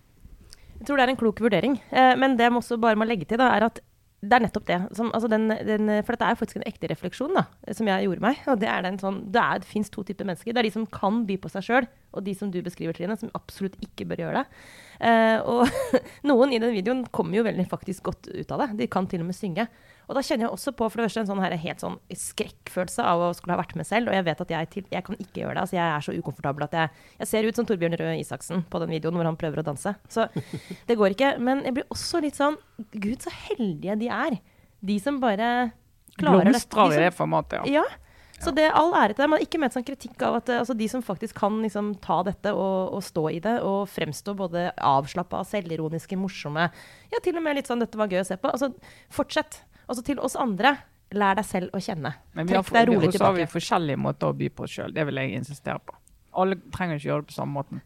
[0.79, 1.77] jeg tror det er en klok vurdering.
[1.91, 3.81] Eh, men det jeg også bare må legge til, da, er at
[4.25, 4.79] det er nettopp det.
[4.97, 7.45] Som, altså den, den, for dette er jo faktisk en ekte refleksjon da,
[7.77, 8.41] som jeg gjorde meg.
[8.49, 10.57] Og det er den sånn, det, det fins to typer mennesker.
[10.57, 13.19] Det er de som kan by på seg sjøl, og de som du beskriver, Trine,
[13.21, 14.63] som absolutt ikke bør gjøre det.
[15.01, 15.69] Eh, og
[16.29, 18.69] noen i den videoen kommer jo veldig faktisk godt ut av det.
[18.81, 19.67] De kan til og med synge.
[20.07, 23.03] Og da kjenner jeg også på for det første en sånn her, helt sånn skrekkfølelse
[23.03, 24.13] av å skulle ha vært med selv.
[24.13, 25.65] Og jeg vet at jeg, til, jeg kan ikke gjøre det.
[25.65, 28.83] Altså jeg er så ukomfortabel at jeg, jeg ser ut som Torbjørn Røe Isaksen på
[28.83, 29.97] den videoen hvor han prøver å danse.
[30.13, 30.29] Så
[30.89, 31.33] det går ikke.
[31.43, 32.59] Men jeg blir også litt sånn
[32.95, 34.39] Gud, så heldige de er.
[34.87, 35.73] De som bare
[36.21, 36.55] klarer det.
[36.55, 37.83] Blomstrer De i det formatet, ja.
[37.83, 38.06] ja.
[38.43, 39.33] Så det all ære til dem.
[39.33, 41.95] Man har ikke ment sånn kritikk av at eh, altså, de som faktisk kan liksom,
[42.05, 46.69] ta dette og, og stå i det, og fremstå både avslappa, selvironiske, morsomme
[47.13, 48.53] Ja, til og med litt sånn 'dette var gøy å se på'.
[48.53, 48.73] Altså,
[49.13, 49.63] fortsett.
[49.87, 50.75] Altså til oss andre,
[51.15, 52.13] lær deg selv å kjenne.
[52.35, 53.55] Men vi har, Trekk deg rolig og så har vi tilbake.
[53.55, 54.95] forskjellige måter å by på oss sjøl.
[54.95, 55.95] Det vil jeg insistere på.
[56.37, 57.83] Alle trenger ikke gjøre det på samme måten.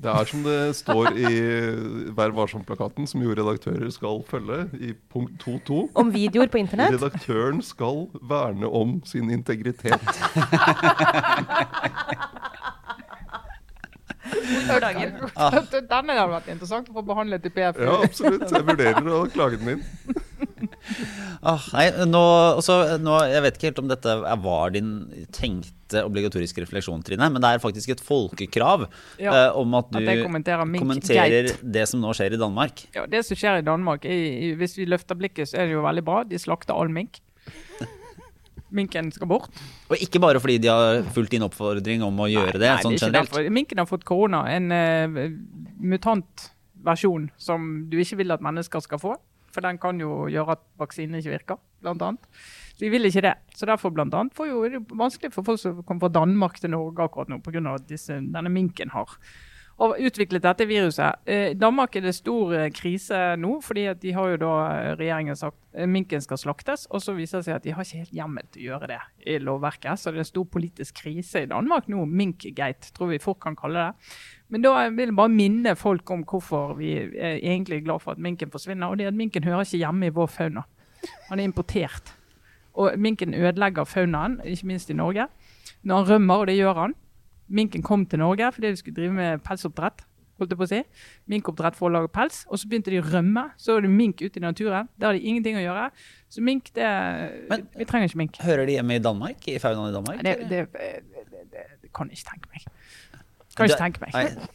[0.00, 1.30] Det er som det står i
[2.16, 5.80] Vær varsom-plakaten, som jo redaktører skal følge, i punkt 2.2.
[6.00, 6.94] Om videoer på internett.
[6.96, 10.00] Redaktøren skal verne om sin integritet.
[14.70, 17.80] Den hadde vært interessant å få behandlet i PF.
[17.82, 18.48] Ja, absolutt.
[18.48, 19.84] Jeg vurderer å klage den inn.
[21.40, 22.20] Ah, nei, nå,
[22.58, 24.14] også, nå, jeg vet ikke helt om dette
[24.44, 24.90] var din
[25.32, 28.86] tenkte obligatoriske refleksjon, Trine, men det er faktisk et folkekrav
[29.20, 32.84] Ja, uh, om at du at kommenterer kommenterer det som nå skjer i Danmark.
[32.96, 34.18] Ja, det som skjer i Danmark, i,
[34.50, 36.22] i, hvis vi løfter blikket, så er det jo veldig bra.
[36.28, 37.22] De slakter all mink.
[38.76, 39.50] Minken skal bort.
[39.90, 42.94] Og ikke bare fordi de har fulgt din oppfordring om å gjøre det, Nei, sånn
[42.94, 43.32] det er generelt.
[43.32, 43.50] derfor.
[43.56, 45.24] Minken har fått korona, en uh,
[45.80, 49.16] mutantversjon som du ikke vil at mennesker skal få.
[49.50, 52.26] For den kan jo gjøre at vaksinen ikke virker, annet.
[52.74, 53.34] Så vi vil ikke det.
[53.56, 56.60] Så derfor blant annet for jo, det er vanskelig for folk som kommer fra Danmark
[56.60, 57.74] til Norge akkurat nå, pga.
[57.74, 59.18] at denne minken har
[59.80, 61.22] og utviklet dette viruset.
[61.24, 64.88] Eh, I Danmark er det stor eh, krise nå, fordi de har jo da eh,
[65.00, 66.84] regjeringen sagt eh, minken skal slaktes.
[66.92, 69.00] Og så viser det seg at de har ikke helt hjemmel til å gjøre det
[69.24, 69.96] i lovverket.
[69.96, 72.04] Så det er en stor politisk krise i Danmark nå.
[72.04, 74.14] Minkgate, tror vi fort kan kalle det.
[74.52, 78.22] Men da vil jeg bare minne folk om hvorfor vi er egentlig glad for at
[78.22, 78.90] minken forsvinner.
[78.90, 80.68] Og det er at minken hører ikke hjemme i vår fauna.
[81.30, 82.16] Han er importert.
[82.76, 85.30] Og minken ødelegger faunaen, ikke minst i Norge.
[85.82, 87.00] Når han rømmer, og det gjør han
[87.50, 90.04] Minken kom til Norge fordi de skulle drive med pelsoppdrett.
[90.40, 90.78] holdt jeg på å si.
[91.28, 92.46] Minkoppdrett for å lage pels.
[92.48, 93.42] Og så begynte de å rømme.
[93.60, 94.88] Så var det mink ute i naturen.
[94.98, 95.90] Der har de ingenting å gjøre.
[96.32, 96.86] Så mink, det
[97.50, 98.36] Men- Vi trenger ikke mink.
[98.40, 99.36] Hører de hjemme i Danmark?
[99.48, 100.22] I faunaen i Danmark?
[100.24, 101.02] Det, det, det,
[101.52, 102.64] det, det kan jeg ikke tenke meg.
[103.56, 104.12] Kan ikke tenke meg.
[104.14, 104.46] Nei,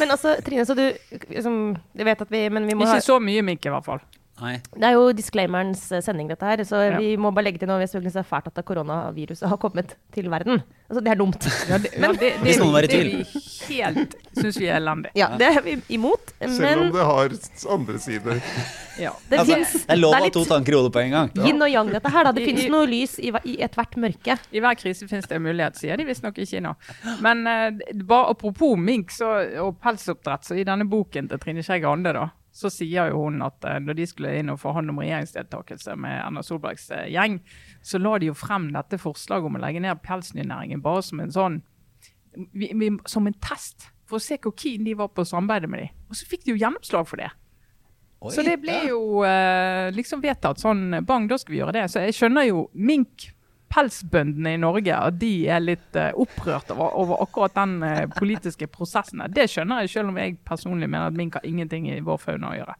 [0.00, 0.92] Men altså, Trine, så du
[1.30, 3.84] liksom, Jeg vet at vi Men vi må ha Ikke så mye mink, i hvert
[3.86, 4.00] fall.
[4.40, 4.54] Nei.
[4.74, 6.62] Det er jo disclaimerens eh, sending, dette her.
[6.68, 6.98] Så Ja.
[6.98, 7.78] vi må bare legge til noe.
[7.80, 10.62] Vi det er fælt at koronaviruset har kommet til verden.
[10.90, 11.46] Altså, det er dumt.
[11.70, 13.10] Ja, det, ja, det, det, Hvis noen var i det tvil.
[13.68, 15.10] vi helt syns vi er elendig.
[15.14, 16.32] Ja, det er vi imot.
[16.40, 17.36] Selv om det har
[17.76, 18.40] andre sider.
[19.00, 19.12] Ja.
[19.30, 21.30] det Altså, finnes, det er lov å ha to tanker i hodet på en gang.
[21.46, 22.24] yin og yang, dette her.
[22.24, 22.32] Da.
[22.32, 24.38] Det I- fins noe lys i, i ethvert mørke.
[24.52, 26.74] I hver krise finnes det en mulighet, sier de visstnok i Kina.
[27.20, 27.70] Men uh,
[28.04, 29.30] bare apropos mink så,
[29.62, 33.42] og pelsoppdrett, så i denne boken til Trine Skei Grande, da, så sier jo hun
[33.46, 37.38] at eh, når de skulle inn og forhandle om regjeringsdeltakelse med Erna Solbergs eh, gjeng,
[37.82, 41.34] så la de jo frem dette forslaget om å legge ned pelsdyrnæringen bare som en
[41.34, 41.60] sånn
[42.34, 45.70] vi, vi, som en test, for å se hvor keen de var på å samarbeide
[45.70, 45.94] med dem.
[46.10, 47.30] Og så fikk de jo gjennomslag for det.
[48.20, 51.86] Oi, Så det ble jo eh, liksom vedtatt sånn Bang, da skal vi gjøre det.
[51.90, 53.30] Så jeg skjønner jo mink,
[53.70, 58.66] pelsbøndene i Norge, at de er litt eh, opprørt over, over akkurat den eh, politiske
[58.70, 59.22] prosessen.
[59.30, 62.50] Det skjønner jeg, selv om jeg personlig mener at mink har ingenting i vår fauna
[62.50, 62.76] å gjøre.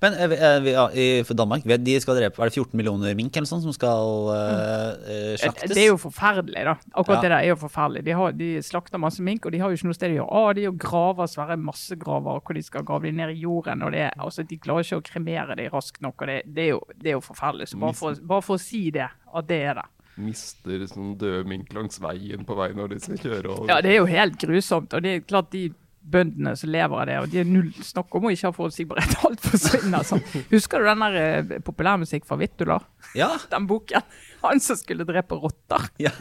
[0.00, 0.28] Men eh,
[0.62, 3.62] vi- eh, i, Danmark, vet de skal drepe, er det 14 millioner mink eller sånn
[3.64, 5.72] som skal eh, slaktes?
[5.74, 6.74] Det er jo forferdelig, da.
[6.94, 7.20] Akkurat Ja.
[7.24, 8.04] det der er jo forferdelig.
[8.06, 10.38] De, har, de slakter masse mink, og de har jo ikke noe sted å gjøre
[10.42, 10.54] av.
[10.54, 13.82] De er jo graver, svære massegraver hvor de skal grave dem ned i jorden.
[13.82, 16.22] og det altså, De klarer ikke å kremere dem raskt nok.
[16.22, 17.68] og Det, det, er, jo, det er jo forferdelig.
[17.72, 19.88] Så bare for, bare for å si det, at det er det.
[20.18, 23.50] Mister sånn døde mink langs veien på vei når de skal kjøre.
[23.54, 23.68] over.
[23.70, 24.94] Ja, det er jo helt grusomt.
[24.94, 25.68] Og det er klart de
[26.12, 29.16] bøndene som lever av det, og de er null snakk om å ikke ha forutsigbarhet.
[29.28, 30.22] Alt forsvinner sånn.
[30.52, 32.78] Husker du den der eh, populærmusikk fra Vittula?
[33.18, 34.04] Ja, Den boken?
[34.44, 35.88] Han som skulle drepe rotter.
[36.02, 36.12] ja.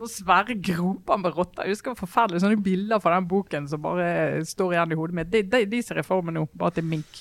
[0.00, 1.66] Noen svære groper med rotter.
[1.68, 5.30] Jeg husker forferdelige sånne bilder fra den boken som bare står igjen i hodet mitt.
[5.32, 7.20] De, de, de ser jeg for meg nå, bare til mink.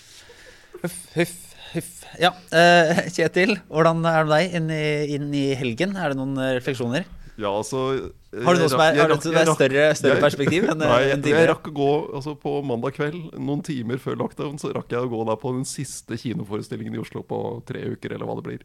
[0.80, 1.34] Huff, huff,
[1.74, 1.90] huff.
[2.22, 4.84] Ja, uh, Kjetil, hvordan er det med deg inn i,
[5.18, 5.98] inn i helgen?
[6.00, 7.04] Er det noen eh, refleksjoner?
[7.40, 7.82] Ja, altså
[8.30, 10.24] Har du noe som er, jeg har du rakk- som jeg er større, større jeg-
[10.24, 11.38] perspektiv enn Nei, en time?
[11.40, 15.02] jeg rakk å gå altså på mandag kveld, noen timer før lockdown, så rakk jeg
[15.02, 18.46] å gå der på den siste kinoforestillingen i Oslo på tre uker, eller hva det
[18.46, 18.60] blir.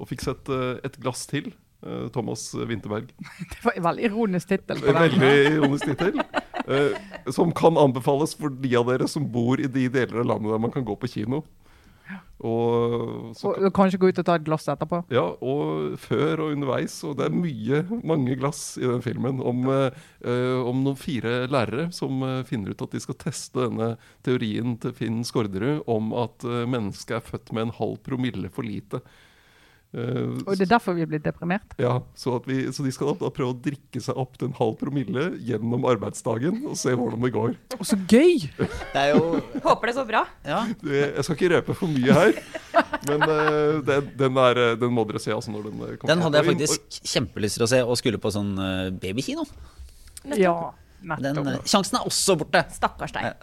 [0.00, 1.52] og fikk sett uh, Et glass til.
[1.86, 3.10] Uh, Thomas Winterberg.
[3.52, 4.78] Det var en veldig ironisk tittel.
[4.80, 6.18] Veldig ironisk tittel.
[6.66, 10.50] Uh, som kan anbefales for de av dere som bor i de deler av landet
[10.50, 11.44] der man kan gå på kino.
[12.44, 15.00] Og, så, Og kanskje gå ut og ta et glass etterpå.
[15.14, 16.96] ja, og før og underveis.
[17.06, 21.88] Og det er mye, mange glass i den filmen om, eh, om noen fire lærere
[21.94, 23.94] som eh, finner ut at de skal teste denne
[24.26, 28.66] teorien til Finn Skårderud om at eh, mennesket er født med en halv promille for
[28.66, 29.00] lite.
[29.94, 31.76] Eh, Og det er derfor vi er blitt deprimert.
[31.78, 34.56] ja, så, at vi, så de skal da prøve å drikke seg opp til en
[34.58, 37.54] halv promille gjennom arbeidsdagen og se hvordan det går.
[37.78, 38.48] Og så gøy!
[38.58, 40.24] Det er jo Håper det så bra.
[40.44, 40.64] Ja.
[40.82, 42.34] Det, jeg skal ikke røpe for mye her,
[43.06, 45.30] men uh, det, den, er, eh, den må dere se.
[45.36, 46.10] altså når Den kommer.
[46.10, 49.46] Den hadde jeg Og- faktisk kjempelyst til å se, og skulle på sånn uh, babykino.
[50.40, 50.56] Ja,
[51.20, 51.36] Den
[51.68, 52.64] sjansen er også borte.
[52.72, 53.34] Stakkars deg.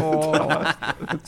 [0.00, 0.64] Oh.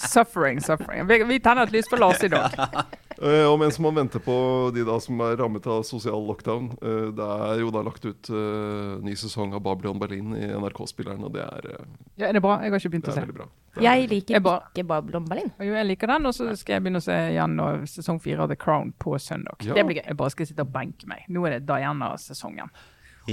[0.00, 1.04] Suffering, suffering.
[1.06, 2.56] Vi, vi tenner et lys på Lars i dag.
[3.20, 4.34] Eh, og mens man venter på
[4.72, 8.30] de da som er rammet av sosial lockdown eh, Det er jo da lagt ut
[8.32, 11.68] eh, ny sesong av Babylon Berlin i NRK-spilleren, og det er,
[12.16, 12.54] Ja, er det bra?
[12.64, 13.26] Jeg har ikke begynt å se.
[13.28, 13.44] bra.
[13.74, 15.52] Det er Jeg veldig liker Jeg ikke Babylon Berlin.
[15.60, 18.46] Jo, jeg liker den, og så skal jeg begynne å se igjen nå, sesong fire
[18.46, 19.60] av The Crown på søndag.
[19.68, 19.76] Ja.
[19.76, 20.06] Det blir gøy.
[20.08, 21.28] Jeg bare skal sitte og benke meg.
[21.28, 22.72] Nå er det Diana-sesongen.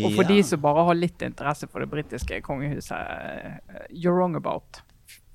[0.04, 0.28] Og for Ja.
[0.30, 4.82] de som bare har litt interesse for det britiske kongehuset, eh, you're wrong about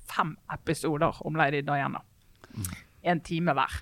[0.07, 1.99] fem episoder om lady Diana.
[3.03, 3.79] En time hver.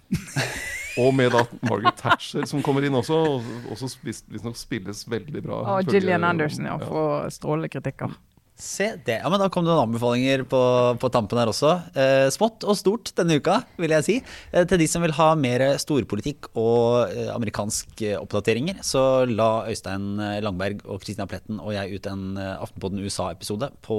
[1.01, 5.61] Og med da Margaret Thatcher som kommer inn også, og også visstnok spilles veldig bra.
[5.77, 8.17] Og Gillian Anderson, ja, får strålende kritikker.
[8.61, 9.15] Se det.
[9.23, 10.59] Ja, men Da kom det noen anbefalinger på,
[11.01, 11.71] på tampen her også.
[11.97, 14.17] Eh, smått og stort denne uka, vil jeg si.
[14.51, 20.11] Eh, til de som vil ha mer storpolitikk og eh, amerikanske oppdateringer, så la Øystein
[20.21, 23.97] eh, Langberg og Kristina Pletten og jeg ut en eh, Aftenpodden USA-episode på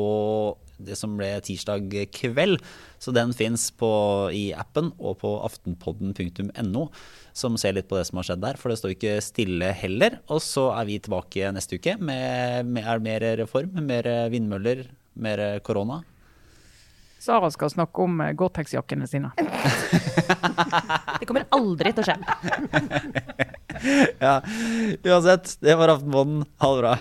[0.82, 2.60] det som ble tirsdag kveld.
[3.03, 3.66] Så den fins
[4.30, 6.84] i appen og på aftenpodden.no,
[7.34, 8.61] som ser litt på det som har skjedd der.
[8.61, 10.20] For det står ikke stille heller.
[10.30, 14.86] Og så er vi tilbake neste uke med, med er mer reform, mer vindmøller,
[15.18, 16.05] mer korona.
[17.22, 19.30] Sara skal snakke om eh, Gore-Tex-jakkene sine.
[21.20, 22.18] Det kommer aldri til å skje.
[24.22, 24.36] Ja,
[25.03, 26.44] uansett, det var Aftenpodden.
[26.62, 26.92] Ha det bra.